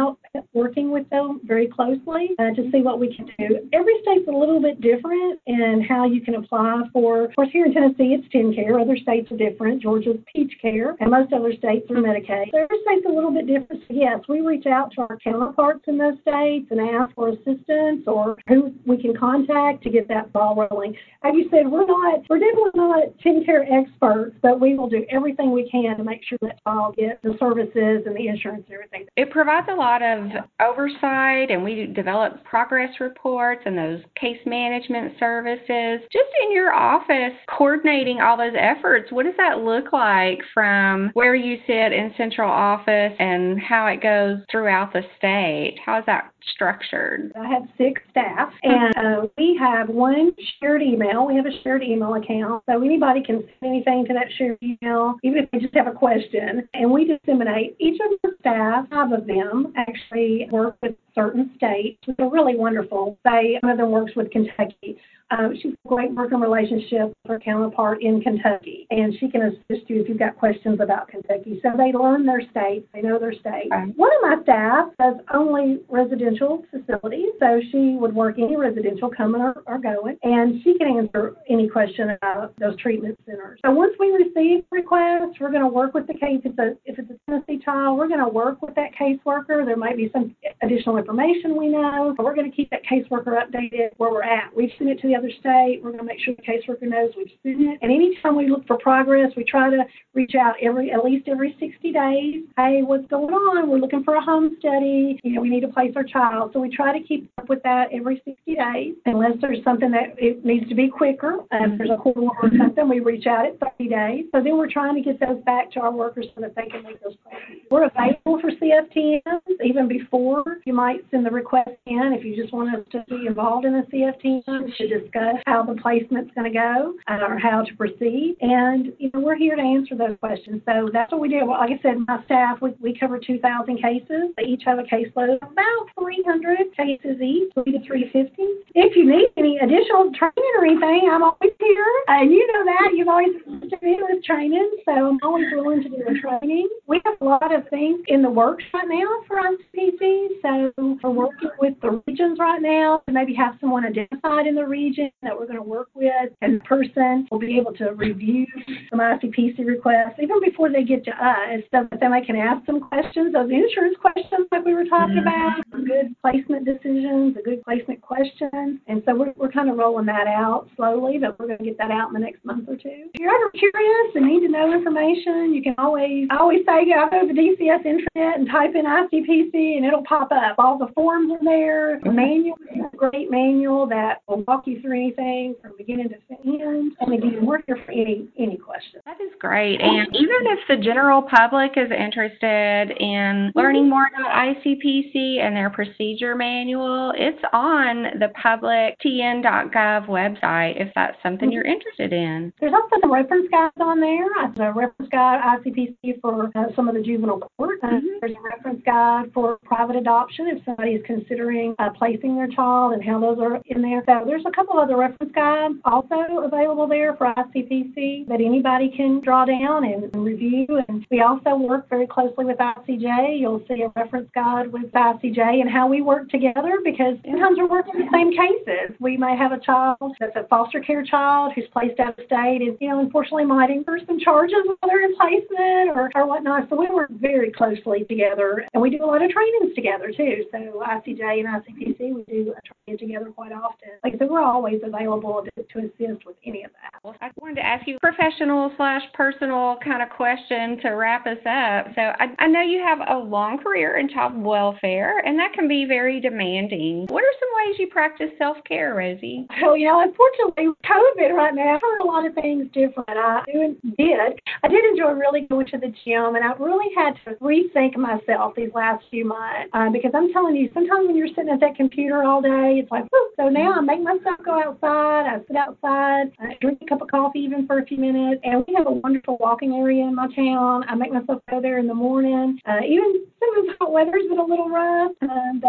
working 0.57 0.91
with 0.91 1.09
them 1.11 1.41
very 1.45 1.69
closely 1.69 2.31
uh, 2.39 2.51
to 2.57 2.71
see 2.73 2.81
what 2.81 2.99
we 2.99 3.15
can 3.15 3.27
do. 3.39 3.69
Every 3.75 3.95
state's 4.03 4.27
a 4.27 4.33
little 4.33 4.61
bit 4.61 4.81
different 4.81 5.39
in 5.47 5.85
how 5.87 6.07
you 6.07 6.23
can 6.23 6.37
apply 6.37 6.83
for, 6.93 7.27
of 7.27 7.37
course, 7.37 7.51
here 7.53 7.67
in 7.67 7.75
Tennessee, 7.75 8.17
it's 8.17 8.27
TennCare. 8.35 8.81
Other 8.81 8.97
states 8.97 9.31
are 9.31 9.37
different. 9.37 9.83
Georgia's 9.83 10.17
Peach 10.33 10.55
Care, 10.61 10.97
and 11.01 11.11
most 11.11 11.33
other 11.33 11.53
states 11.53 11.91
are 11.91 11.97
Medicaid. 11.97 12.51
So 12.53 12.59
every 12.59 12.79
state's 12.83 13.07
a 13.07 13.13
little 13.13 13.31
bit 13.31 13.47
different. 13.47 13.83
So 13.87 13.95
yes, 13.95 14.21
we 14.29 14.41
reach 14.41 14.67
out 14.67 14.93
to 14.93 15.03
our 15.03 15.19
counterparts 15.23 15.85
in 15.87 15.99
those 15.99 16.19
states 16.23 16.69
and 16.71 16.81
ask 16.81 17.15
for 17.15 17.29
assistance 17.29 18.05
or 18.07 18.37
who 18.49 18.73
we 18.87 18.97
can 18.97 19.15
contact 19.15 19.83
to 19.85 19.91
get 19.91 20.09
that 20.09 20.33
ball 20.33 20.57
rolling. 20.57 20.97
As 21.23 21.35
you 21.35 21.49
said, 21.51 21.69
we're 21.69 21.87
not, 21.87 22.23
we're 22.31 22.39
definitely 22.39 22.71
not 22.75 23.03
TennCare 23.25 23.67
experts, 23.71 24.37
but 24.41 24.59
we 24.59 24.75
will 24.75 24.89
do 24.89 25.05
everything 25.11 25.53
we 25.53 25.69
can 25.69 25.99
to 25.99 26.05
make 26.05 26.23
sure 26.25 26.39
that 26.41 26.63
child 26.65 26.97
gets 26.97 27.21
the 27.23 27.37
services 27.39 28.07
and 28.07 28.17
the 28.17 28.29
insurance 28.29 28.65
and 28.69 28.75
everything. 28.75 29.07
It 29.17 29.31
provides 29.31 29.67
a 29.71 29.75
lot 29.75 30.01
of 30.03 30.46
oversight, 30.61 31.51
and 31.51 31.63
we 31.63 31.87
develop 31.87 32.43
progress 32.45 32.91
reports 33.01 33.63
and 33.67 33.77
those 33.77 34.01
case 34.21 34.39
management 34.47 35.15
services. 35.19 36.01
Just 36.13 36.31
in 36.43 36.53
your 36.53 36.73
office, 36.73 37.33
coordinating 37.57 38.21
all 38.21 38.37
those 38.37 38.55
efforts, 38.59 39.11
what 39.13 39.25
does 39.25 39.35
that 39.37 39.59
look 39.59 39.93
like 39.93 40.39
from 40.53 41.11
where 41.15 41.35
you 41.35 41.59
sit 41.67 41.93
in 41.93 42.13
central 42.17 42.51
office 42.51 43.13
and 43.19 43.61
how 43.61 43.87
it 43.87 44.03
goes 44.03 44.39
throughout 44.51 44.93
the 44.93 45.03
state? 45.19 45.77
How 45.85 45.99
is 45.99 46.05
that 46.07 46.31
structured? 46.55 47.33
I 47.39 47.49
have 47.49 47.63
six 47.77 48.01
staff, 48.11 48.53
and 48.63 48.97
uh, 48.97 49.27
we 49.37 49.57
have 49.61 49.89
one 49.89 50.33
shared 50.61 50.83
email. 50.83 51.27
We 51.27 51.37
have 51.37 51.47
a 51.47 51.63
shared 51.63 51.83
email 51.83 52.15
account, 52.15 52.63
so 52.69 52.83
anybody 52.83 53.23
can 53.23 53.43
send 53.61 53.73
anything 53.73 54.05
to 54.07 54.15
that 54.15 54.27
shared 54.39 54.59
email, 54.63 55.17
even 55.23 55.39
if 55.39 55.51
they 55.51 55.59
just 55.59 55.75
have 55.75 55.87
a 55.87 55.93
question. 55.93 56.69
And 56.75 56.91
we 56.91 57.05
disseminate 57.05 57.77
each 57.79 58.01
of 58.01 58.19
the 58.23 58.37
staff, 58.41 58.89
five 58.91 59.13
of 59.13 59.27
them, 59.27 59.73
actually 59.77 60.36
work 60.45 60.77
with 60.83 60.95
certain 61.15 61.53
states. 61.57 61.99
They're 62.17 62.29
really 62.29 62.57
wonderful. 62.57 63.19
They 63.25 63.59
one 63.63 63.73
of 63.73 63.79
them 63.79 63.91
works 63.91 64.15
with 64.15 64.31
Kentucky. 64.31 64.99
Um, 65.31 65.55
she's 65.61 65.73
a 65.73 65.89
great 65.89 66.13
working 66.13 66.41
relationship 66.41 67.09
with 67.09 67.29
her 67.29 67.41
counterpart 67.41 68.03
in 68.03 68.21
Kentucky, 68.21 68.87
and 68.91 69.15
she 69.19 69.29
can 69.29 69.43
assist 69.43 69.89
you 69.91 70.01
if 70.01 70.09
you've 70.09 70.19
got 70.19 70.37
questions 70.37 70.79
about 70.81 71.09
Kentucky. 71.09 71.61
So 71.63 71.71
they 71.77 71.93
learn 71.93 72.25
their 72.25 72.43
state, 72.51 72.87
they 72.95 73.03
know 73.03 73.19
their 73.19 73.33
state. 73.33 73.69
Right. 73.71 73.93
One 73.97 74.11
of 74.17 74.23
my 74.23 74.43
staff 74.43 74.89
does 74.99 75.17
only 75.35 75.81
residential 75.89 76.65
facilities, 76.71 77.31
so 77.41 77.61
she 77.73 77.97
would 77.99 78.15
work 78.15 78.37
any 78.39 78.57
residential 78.57 79.11
coming 79.11 79.41
or, 79.41 79.63
or 79.67 79.79
going, 79.79 80.17
and 80.23 80.63
she 80.63 80.79
can 80.79 80.97
answer 80.97 81.35
any 81.49 81.69
question 81.69 82.11
about 82.11 82.55
those 82.59 82.77
treatment 82.81 83.19
centers. 83.27 83.59
So 83.65 83.73
once 83.73 83.95
we 83.99 84.11
receive 84.11 84.65
requests, 84.71 85.41
we're 85.41 85.51
going 85.51 85.63
to 85.63 85.69
work 85.69 85.95
with 85.95 86.07
the 86.07 86.15
case. 86.15 86.41
If 86.45 86.53
it's 86.53 86.59
a 86.59 86.77
if 86.85 86.99
it's 86.99 87.11
a 87.11 87.31
Tennessee 87.31 87.63
child, 87.65 87.99
we're 87.99 88.09
going 88.09 88.21
to 88.21 88.29
work 88.29 88.63
with 88.63 88.75
that 88.77 88.91
caseworker. 88.95 89.65
There 89.65 89.77
might 89.77 89.97
be 89.97 90.09
some 90.13 90.37
additional 90.63 90.99
information 90.99 91.57
we 91.57 91.69
know, 91.69 92.15
but 92.17 92.25
we're 92.25 92.35
going 92.35 92.51
to 92.51 92.57
keep 92.57 92.71
that 92.71 92.83
caseworker 92.85 93.35
updated 93.35 93.91
where 93.97 94.11
we're 94.11 94.23
at. 94.23 94.55
We've 94.55 94.71
sent 94.79 94.91
it 94.91 95.01
to 95.01 95.09
the 95.09 95.16
other 95.17 95.31
state. 95.41 95.81
We're 95.83 95.93
going 95.93 95.99
to 95.99 96.05
make 96.05 96.21
sure 96.21 96.35
the 96.35 96.43
caseworker 96.43 96.89
knows 96.89 97.13
we've 97.17 97.33
seen 97.43 97.69
it. 97.69 97.79
And 97.83 97.91
anytime 97.91 98.37
we 98.37 98.49
look 98.49 98.67
for 98.67 98.79
progress, 98.79 99.33
we 99.37 99.45
try 99.45 99.71
to 99.71 99.85
reach 100.15 100.35
out 100.35 100.55
every 100.63 100.93
at 100.93 101.05
least 101.05 101.29
every 101.29 101.57
60 101.59 101.93
days. 101.93 102.45
Hey, 102.57 102.83
what's 102.83 103.07
going 103.09 103.33
on? 103.33 103.69
We're 103.71 103.79
looking 103.79 104.05
for 104.05 104.17
a 104.17 104.23
home 104.23 104.57
study. 104.59 105.19
You 105.23 105.35
know, 105.35 105.41
we 105.41 105.51
need 105.51 105.61
to 105.61 105.69
place 105.69 105.93
our 105.97 106.05
child. 106.05 106.51
So 106.53 106.61
we 106.61 106.75
try 106.75 106.97
to 106.97 107.05
keep 107.05 107.31
up 107.39 107.49
with 107.49 107.63
that 107.63 107.89
every 107.93 108.23
60 108.25 108.55
days. 108.55 108.95
Unless 109.07 109.41
there's 109.41 109.63
something 109.65 109.91
that 109.91 110.15
it 110.19 110.45
needs 110.45 110.69
to 110.69 110.75
be 110.75 110.89
quicker, 110.89 111.41
um, 111.51 111.73
if 111.73 111.79
there's 111.79 111.91
a 111.91 111.97
court 111.97 112.17
order 112.17 112.39
or 112.43 112.51
something, 112.59 112.89
we 112.89 113.01
reach 113.01 113.27
out 113.27 113.47
at 113.47 113.59
30 113.61 113.89
days. 113.89 114.25
So 114.33 114.43
then 114.43 114.57
we're 114.57 114.71
trying 114.71 114.95
to 114.95 115.03
get 115.03 115.21
those 115.21 115.43
back 115.45 115.71
to 115.73 115.81
our 115.81 115.93
workers 115.93 116.27
so 116.35 116.41
that 116.41 116.55
they 116.55 116.67
can 116.67 116.83
make 116.83 117.03
those 117.03 117.15
placements. 117.27 117.71
We're 117.71 117.87
available 117.87 118.41
for 118.41 118.51
CFTMs 118.51 119.65
even 119.65 119.89
before 119.89 120.45
you 120.65 120.73
might 120.73 121.01
send 121.11 121.27
the 121.27 121.31
request 121.31 121.71
in 121.87 122.15
if 122.17 122.25
you 122.25 122.37
just 122.37 122.53
want 122.53 122.75
us 122.75 122.85
to 122.93 123.05
be 123.09 123.27
involved 123.27 123.65
in 123.65 123.75
a 123.75 123.83
CFTM 123.83 124.77
to 124.77 125.06
discuss 125.07 125.37
how 125.47 125.63
the 125.63 125.75
placement's 125.81 126.33
going 126.35 126.53
to 126.53 126.59
go 126.59 126.95
uh, 127.09 127.25
or 127.27 127.39
how 127.39 127.63
to 127.63 127.75
proceed. 127.77 128.37
And, 128.41 128.93
you 128.99 129.11
know, 129.15 129.21
we're 129.21 129.37
here 129.37 129.57
to 129.57 129.63
answer 129.63 129.95
those 129.95 130.17
questions. 130.21 130.63
So 130.67 130.91
that's 130.93 131.13
what 131.13 131.21
we 131.21 131.29
do. 131.29 131.49
Like 131.49 131.71
I 131.71 131.83
said, 131.83 132.05
my 132.07 132.23
staff, 132.25 132.59
we, 132.61 132.71
we 132.81 132.99
cover 132.99 133.19
2,000 133.19 133.81
cases. 133.81 134.35
They 134.37 134.45
each 134.45 134.63
have 134.65 134.79
a 134.79 134.83
caseload 134.83 135.37
of 135.37 135.51
about 135.51 135.87
300 135.99 136.77
cases 136.77 137.21
each, 137.23 137.53
3 137.55 137.65
to 137.73 137.81
350. 137.85 138.43
If 138.75 138.97
you 138.97 139.07
need 139.07 139.29
any 139.37 139.59
additional 139.59 140.13
training 140.13 140.53
or 140.59 140.65
anything, 140.65 141.09
I'm 141.11 141.23
always 141.23 141.53
here. 141.59 141.93
And 142.09 142.31
you 142.31 142.47
know 142.53 142.65
that. 142.65 142.91
You've 142.95 143.09
always 143.09 143.37
been 143.81 144.01
with 144.09 144.25
training, 144.25 144.71
so 144.85 144.93
I'm 144.93 145.19
always 145.23 145.47
willing 145.53 145.83
to 145.83 145.89
do 145.89 146.03
the 146.07 146.19
training. 146.21 146.69
We 146.87 147.01
have 147.05 147.17
a 147.21 147.25
lot 147.25 147.55
of 147.55 147.69
things 147.69 148.01
in 148.09 148.23
the 148.23 148.31
works 148.31 148.65
right 148.73 148.89
now 148.89 149.07
for 149.27 149.41
ICPC. 149.41 150.27
So 150.43 150.73
we're 151.03 151.11
working 151.11 151.51
with 151.59 151.75
the 151.81 152.03
regions 152.07 152.39
right 152.39 152.61
now 152.61 153.03
to 153.07 153.13
maybe 153.13 153.35
have 153.35 153.57
someone 153.61 153.85
identified 153.85 154.47
in 154.47 154.55
the 154.55 154.67
region 154.67 154.96
that 155.23 155.39
we're 155.39 155.47
going 155.47 155.59
to 155.59 155.63
work 155.63 155.89
with, 155.95 156.33
and 156.43 156.61
the 156.61 156.65
person 156.65 157.27
will 157.31 157.39
be 157.39 157.59
able 157.59 157.73
to 157.75 157.91
review 157.95 158.47
some 158.91 159.01
ICPC 159.01 159.65
requests 159.67 160.19
even 160.23 160.41
before 160.41 160.71
they 160.71 160.85
get 160.85 161.05
to 161.05 161.11
us, 161.11 161.61
so 161.71 161.87
that 161.91 162.01
then 162.01 162.13
I 162.13 162.25
can 162.25 162.37
ask 162.37 162.65
some 162.67 162.81
questions, 162.81 163.33
those 163.33 163.51
insurance 163.51 163.97
questions 164.01 164.47
like 164.51 164.65
we 164.65 164.75
were 164.75 164.85
talking 164.85 165.17
mm-hmm. 165.17 165.63
about, 165.73 165.87
good 165.87 166.15
placement 166.21 166.65
decisions, 166.65 167.35
the 167.35 167.43
good 167.45 167.63
placement 167.63 168.01
questions, 168.01 168.81
and 168.87 169.03
so 169.07 169.15
we're, 169.15 169.33
we're 169.37 169.53
kind 169.53 169.71
of 169.71 169.77
rolling 169.77 170.07
that 170.07 170.27
out 170.27 170.69
slowly, 170.77 171.19
but 171.19 171.39
we're 171.39 171.47
going 171.47 171.59
to 171.59 171.65
get 171.65 171.79
that 171.79 171.91
out 171.91 172.09
in 172.09 172.15
the 172.15 172.21
next 172.21 172.45
month 172.45 172.69
or 172.69 172.77
two. 172.77 173.11
If 173.15 173.21
you're 173.21 173.35
ever 173.35 173.51
curious 173.51 174.15
and 174.15 174.27
need 174.27 174.41
to 174.41 174.49
know 174.49 174.73
information, 174.73 175.55
you 175.55 175.63
can 175.63 175.75
always, 175.79 176.29
I 176.31 176.39
always 176.39 176.61
say, 176.67 176.85
go 176.87 177.27
to 177.27 177.27
the 177.27 177.39
DCS 177.39 177.85
intranet 177.85 178.35
and 178.37 178.49
type 178.49 178.75
in 178.75 178.85
ICPC, 178.85 179.77
and 179.77 179.85
it'll 179.85 180.05
pop 180.05 180.31
up. 180.33 180.57
All 180.59 180.79
the 180.79 180.93
forms 180.95 181.33
are 181.33 181.45
there, 181.45 182.01
the 182.03 182.13
manual, 182.13 182.57
a 182.93 182.97
great 182.97 183.31
manual 183.31 183.87
that 183.87 184.23
will 184.29 184.43
walk 184.47 184.67
you 184.67 184.81
through 184.81 184.86
anything 184.95 185.55
from 185.61 185.73
beginning 185.77 186.09
to 186.09 186.17
end. 186.47 186.93
And 187.01 187.13
again, 187.13 187.45
we're 187.45 187.63
here 187.67 187.79
for 187.85 187.93
any 187.93 188.29
any 188.39 188.57
questions. 188.57 189.03
That 189.05 189.21
is 189.21 189.33
great. 189.39 189.81
And 189.81 190.09
even 190.15 190.47
if 190.47 190.59
the 190.69 190.77
general 190.77 191.23
public 191.23 191.73
is 191.77 191.91
interested 191.91 192.97
in 192.99 193.53
learning 193.55 193.89
more 193.89 194.07
about 194.15 194.31
ICPC 194.33 195.41
and 195.41 195.57
their 195.57 195.71
procedure 195.71 196.35
manual, 196.35 197.13
it's 197.17 197.43
on 197.53 198.19
the 198.19 198.29
public 198.41 198.99
tn.gov 199.05 200.07
website 200.07 200.81
if 200.81 200.93
that's 200.95 201.17
something 201.23 201.51
you're 201.51 201.65
interested 201.65 202.13
in. 202.13 202.53
There's 202.61 202.73
also 202.73 202.97
the 203.03 203.09
reference 203.09 203.49
guides 203.51 203.75
on 203.81 204.01
there. 204.01 204.27
The 204.55 204.73
reference 204.73 205.11
guide 205.11 205.41
ICPC 205.43 206.21
for 206.21 206.51
uh, 206.55 206.65
some 206.75 206.89
of 206.89 206.95
the 206.95 207.03
juvenile 207.03 207.41
court. 207.57 207.79
Uh, 207.83 207.89
mm-hmm. 207.89 208.07
There's 208.21 208.37
a 208.37 208.43
reference 208.43 208.83
guide 208.85 209.31
for 209.33 209.59
private 209.65 209.97
adoption 209.97 210.49
if 210.49 210.65
somebody 210.65 210.93
is 210.93 211.03
considering 211.07 211.75
uh, 211.79 211.91
placing 211.91 212.37
their 212.37 212.49
child 212.49 212.93
and 212.93 213.05
how 213.05 213.21
those 213.21 213.39
are 213.39 213.61
in 213.67 213.83
there. 213.83 214.03
So 214.07 214.23
there's 214.27 214.45
a 214.47 214.51
couple 214.51 214.76
other 214.79 214.97
reference 214.97 215.33
guides 215.35 215.75
also 215.85 216.43
available 216.45 216.87
there 216.87 217.15
for 217.17 217.33
ICPC 217.35 218.29
that 218.29 218.41
anybody 218.41 218.93
can 218.97 219.21
draw 219.21 219.45
down 219.45 219.85
and 219.85 220.15
review. 220.15 220.67
And 220.89 221.07
we 221.11 221.21
also 221.21 221.57
work 221.57 221.89
very 221.89 222.07
closely 222.07 222.45
with 222.45 222.59
ICJ. 222.59 223.41
You'll 223.41 223.65
see 223.69 223.83
a 223.83 223.93
reference 223.97 224.31
guide 224.35 224.73
with 224.73 224.91
ICJ 224.93 225.61
and 225.61 225.71
how 225.71 225.89
we 225.89 226.01
work 226.01 226.29
together 226.31 226.79
because 226.85 227.17
sometimes 227.25 227.59
we're 227.59 227.69
working 227.69 227.99
the 227.99 228.09
same 228.13 228.31
cases. 228.33 228.97
We 229.01 229.17
may 229.17 229.37
have 229.37 229.53
a 229.53 229.61
child 229.61 230.15
that's 230.21 230.37
a 230.37 230.47
foster 230.49 230.81
care 230.81 231.05
child 231.05 231.53
who's 231.55 231.67
placed 231.73 232.01
out 232.01 232.19
of 232.19 232.25
state 232.27 232.63
and, 232.63 232.77
you 232.81 232.89
know, 232.89 233.01
unfortunately 233.01 233.45
might 233.45 233.71
incur 233.71 233.99
some 234.07 234.19
charges 234.19 234.59
while 234.67 234.91
they're 234.91 235.07
placement 235.17 235.97
or, 235.97 236.11
or 236.15 236.27
whatnot. 236.27 236.69
So 236.69 236.77
we 236.77 236.89
work 236.89 237.11
very 237.11 237.51
closely 237.51 238.05
together 238.05 238.67
and 238.73 238.83
we 238.83 238.91
do 238.91 239.05
a 239.05 239.07
lot 239.07 239.23
of 239.23 239.31
trainings 239.31 239.75
together 239.75 240.13
too. 240.17 240.45
So 240.53 240.83
ICJ 240.87 241.45
and 241.45 241.49
ICPC, 241.49 242.15
we 242.15 242.25
do 242.29 242.55
a 242.57 242.61
training 242.63 242.99
together 242.99 243.31
quite 243.31 243.53
often. 243.53 243.91
Like 244.05 244.15
I 244.15 244.19
said, 244.19 244.31
we're 244.31 244.43
always 244.67 244.83
available 244.85 245.45
to, 245.45 245.63
to 245.63 245.79
assist 245.87 246.27
with 246.27 246.37
any 246.45 246.65
of 246.65 246.71
that. 246.83 247.01
Well, 247.05 247.15
I 247.21 247.31
wanted 247.37 247.57
to 247.57 247.67
ask 247.67 247.87
you 247.87 247.97
a 247.97 248.01
professional 248.01 248.73
slash 248.77 249.03
personal 249.15 249.77
kind 249.85 250.03
of 250.03 250.11
question 250.11 250.79
to 250.83 250.91
wrap 250.91 251.27
us 251.27 251.39
up. 251.47 251.95
So 251.95 252.03
I, 252.03 252.35
I 252.39 252.47
know 252.49 252.63
you 252.63 252.83
have 252.83 252.99
a 253.09 253.19
long 253.19 253.59
career 253.59 253.99
in 253.99 254.09
child 254.09 254.37
welfare 254.37 255.19
and 255.25 255.39
that 255.39 255.53
can 255.55 255.69
be 255.69 255.85
very 255.87 256.21
demanding. 256.21 257.07
What 257.09 257.23
are 257.23 257.35
some 257.39 257.49
ways 257.57 257.77
you 257.79 257.87
practice 257.89 258.31
self-care, 258.39 258.95
Rosie? 258.95 259.47
Well, 259.63 259.77
you 259.77 259.87
know, 259.87 260.01
unfortunately, 260.01 260.75
COVID 260.85 261.33
right 261.35 261.55
now, 261.55 261.77
I've 261.77 261.83
heard 261.83 262.01
a 262.01 262.07
lot 262.07 262.27
of 262.27 262.35
things 262.35 262.67
different. 262.73 263.09
I 263.09 263.43
did. 263.47 264.41
I 264.65 264.69
did 264.69 264.85
enjoy 264.85 265.13
really 265.13 265.43
going 265.43 265.67
to 265.67 265.79
the 265.79 265.93
gym, 266.05 266.35
and 266.35 266.45
I 266.45 266.53
really 266.59 266.93
had 266.97 267.15
to 267.25 267.39
rethink 267.39 267.97
myself 267.97 268.55
these 268.57 268.71
last 268.75 269.05
few 269.11 269.25
months 269.25 269.71
uh, 269.73 269.91
because 269.91 270.11
I'm 270.15 270.33
telling 270.33 270.57
you, 270.57 270.71
sometimes 270.75 271.07
when 271.07 271.17
you're 271.17 271.29
sitting 271.29 271.51
at 271.51 271.61
that 271.61 271.77
computer 271.77 272.25
all 272.25 272.43
day, 272.43 272.81
it's 272.83 272.91
like, 272.91 273.05
so 273.37 273.49
now 273.49 273.73
I 273.73 273.81
make 273.81 274.03
myself 274.03 274.39
go 274.45 274.56
outside. 274.59 275.27
I 275.27 275.39
sit 275.47 275.57
outside, 275.57 276.33
I 276.39 276.57
drink 276.61 276.79
a 276.83 276.87
cup 276.87 277.03
of 277.03 277.09
coffee 277.09 277.41
even 277.41 277.67
for 277.67 277.79
a 277.79 277.87
few 277.87 277.99
minutes, 277.99 278.41
and 278.45 278.65
we 278.67 278.75
have 278.75 278.87
a 278.87 278.93
wonderful 278.93 279.37
walking 279.41 279.73
area 279.75 280.05
in 280.05 280.15
my 280.15 280.29
town. 280.35 280.85
I 280.89 280.95
make 280.95 281.13
myself 281.13 281.43
go 281.51 281.61
there 281.61 281.79
in 281.79 281.87
the 281.87 281.95
morning. 281.95 282.59
Uh, 282.67 282.81
even 282.87 283.27
some 283.39 283.59
of 283.59 283.67
the 283.67 283.73
hot 283.79 283.93
weather's 283.97 284.29
been 284.29 284.39
a 284.39 284.45
little 284.45 284.69
rough, 284.69 285.13
and 285.21 285.65
uh, 285.65 285.69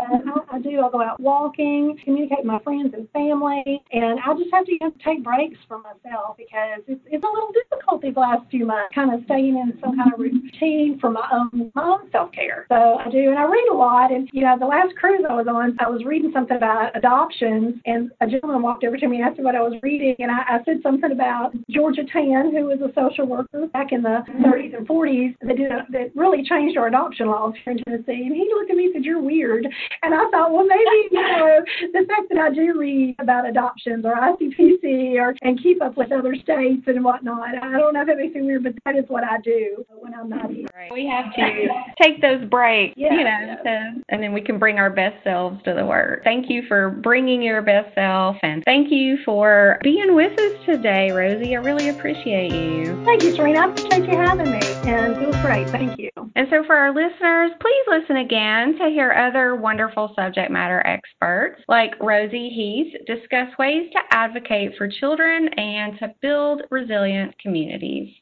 I, 0.51 0.57
I 0.57 0.59
do. 0.59 0.79
I'll 0.79 0.91
go 0.91 1.01
out 1.01 1.19
walking, 1.19 1.97
communicate 2.03 2.39
with 2.39 2.47
my 2.47 2.59
friends 2.59 2.93
and 2.93 3.09
family, 3.11 3.81
and 3.91 4.19
I 4.19 4.33
just 4.37 4.53
have 4.53 4.65
to 4.65 4.71
you 4.71 4.79
know, 4.81 4.93
take 5.03 5.23
breaks 5.23 5.57
for 5.67 5.79
myself 5.79 6.37
because 6.37 6.81
it's, 6.87 7.01
it's 7.05 7.23
a 7.23 7.27
little 7.27 7.51
difficult 7.51 8.01
these 8.01 8.15
last 8.15 8.49
few 8.49 8.65
months, 8.65 8.93
kind 8.93 9.13
of 9.13 9.23
staying 9.25 9.57
in 9.57 9.77
some 9.81 9.97
kind 9.97 10.13
of 10.13 10.19
routine 10.19 10.97
for 10.99 11.09
my 11.09 11.27
own 11.31 11.71
my 11.75 11.83
own 11.83 12.11
self 12.11 12.31
care. 12.31 12.65
So 12.69 12.97
I 12.97 13.09
do, 13.09 13.29
and 13.29 13.37
I 13.37 13.43
read 13.43 13.67
a 13.71 13.75
lot. 13.75 14.11
And 14.11 14.29
you 14.31 14.41
know, 14.41 14.57
the 14.59 14.65
last 14.65 14.95
cruise 14.95 15.21
I 15.27 15.33
was 15.33 15.47
on, 15.47 15.77
I 15.79 15.89
was 15.89 16.03
reading 16.05 16.31
something 16.33 16.57
about 16.57 16.95
adoptions, 16.95 17.75
and 17.85 18.11
a 18.21 18.27
gentleman 18.27 18.61
walked 18.61 18.76
over 18.83 18.97
to 18.97 19.07
me 19.07 19.17
and 19.17 19.25
asked 19.25 19.37
me 19.37 19.43
what 19.43 19.55
I 19.55 19.61
was 19.61 19.79
reading, 19.81 20.15
and 20.19 20.31
I, 20.31 20.57
I 20.57 20.63
said 20.65 20.77
something 20.83 21.11
about 21.11 21.53
Georgia 21.69 22.03
Tann, 22.11 22.51
who 22.51 22.65
was 22.65 22.79
a 22.81 22.91
social 22.93 23.25
worker 23.25 23.67
back 23.67 23.91
in 23.91 24.01
the 24.01 24.23
30s 24.43 24.75
and 24.77 24.87
40s 24.87 25.35
that 25.41 25.57
did 25.57 25.71
a, 25.71 25.85
that 25.91 26.15
really 26.15 26.43
changed 26.43 26.77
our 26.77 26.87
adoption 26.87 27.27
laws 27.27 27.53
here 27.63 27.73
in 27.73 27.83
Tennessee. 27.83 28.25
And 28.25 28.35
he 28.35 28.47
looked 28.53 28.71
at 28.71 28.77
me 28.77 28.85
and 28.85 28.93
said, 28.93 29.05
"You're 29.05 29.21
weird," 29.21 29.65
and 30.03 30.13
I 30.13 30.29
thought, 30.31 30.51
well, 30.51 30.65
maybe 30.65 31.07
you 31.11 31.21
know, 31.21 31.63
the 31.93 32.05
fact 32.07 32.29
that 32.29 32.37
I 32.37 32.53
do 32.53 32.79
read 32.79 33.15
about 33.19 33.47
adoptions 33.47 34.05
or 34.05 34.15
ICPC 34.15 35.15
or 35.15 35.35
and 35.41 35.61
keep 35.61 35.81
up 35.81 35.97
with 35.97 36.11
other 36.11 36.35
states 36.35 36.83
and 36.87 37.03
whatnot. 37.03 37.55
I 37.61 37.77
don't 37.77 37.93
know 37.93 38.01
if 38.01 38.07
that 38.07 38.17
makes 38.17 38.35
me 38.35 38.41
weird, 38.41 38.63
but 38.63 38.73
that 38.85 38.95
is 38.95 39.05
what 39.07 39.23
I 39.23 39.39
do 39.41 39.85
when 39.99 40.13
I'm 40.13 40.29
not 40.29 40.51
here. 40.51 40.67
Right. 40.75 40.91
We 40.91 41.07
have 41.07 41.33
to 41.35 41.67
take 42.01 42.21
those 42.21 42.43
breaks, 42.49 42.95
yeah, 42.97 43.13
you 43.13 43.23
know, 43.23 43.25
yeah. 43.25 43.55
to, 43.63 43.93
and 44.09 44.21
then 44.21 44.33
we 44.33 44.41
can 44.41 44.59
bring 44.59 44.77
our 44.77 44.89
best 44.89 45.23
selves 45.23 45.61
to 45.63 45.73
the 45.73 45.85
work. 45.85 46.23
Thank 46.23 46.49
you 46.49 46.63
for 46.67 46.89
bringing 46.89 47.41
your 47.41 47.61
best 47.61 47.93
self, 47.95 48.37
and 48.57 48.65
thank 48.65 48.91
you 48.91 49.17
for 49.23 49.77
being 49.83 50.15
with 50.15 50.31
us 50.31 50.51
today, 50.65 51.11
Rosie. 51.11 51.55
I 51.55 51.59
really 51.59 51.89
appreciate 51.89 52.51
you. 52.51 52.97
Thank 53.05 53.21
you, 53.21 53.35
Serena. 53.35 53.59
I 53.59 53.69
appreciate 53.69 54.11
you 54.11 54.17
having 54.17 54.49
me, 54.49 54.61
and 54.87 55.15
it 55.21 55.27
was 55.27 55.37
great. 55.43 55.71
Thank 55.71 55.99
you. 55.99 56.09
And 56.35 56.47
so, 56.49 56.63
for 56.65 56.75
our 56.75 56.89
listeners, 56.89 57.51
please 57.61 57.85
listen 57.87 58.17
again 58.17 58.75
to 58.79 58.89
hear 58.89 59.11
other 59.11 59.55
wonderful 59.55 60.11
subject 60.15 60.49
matter 60.49 60.81
experts 60.87 61.61
like 61.67 61.91
Rosie 62.01 62.49
Heath 62.49 62.95
discuss 63.05 63.55
ways 63.59 63.91
to 63.91 63.99
advocate 64.09 64.71
for 64.75 64.87
children 64.87 65.49
and 65.55 65.99
to 65.99 66.15
build 66.19 66.63
resilient 66.71 67.37
communities. 67.37 68.09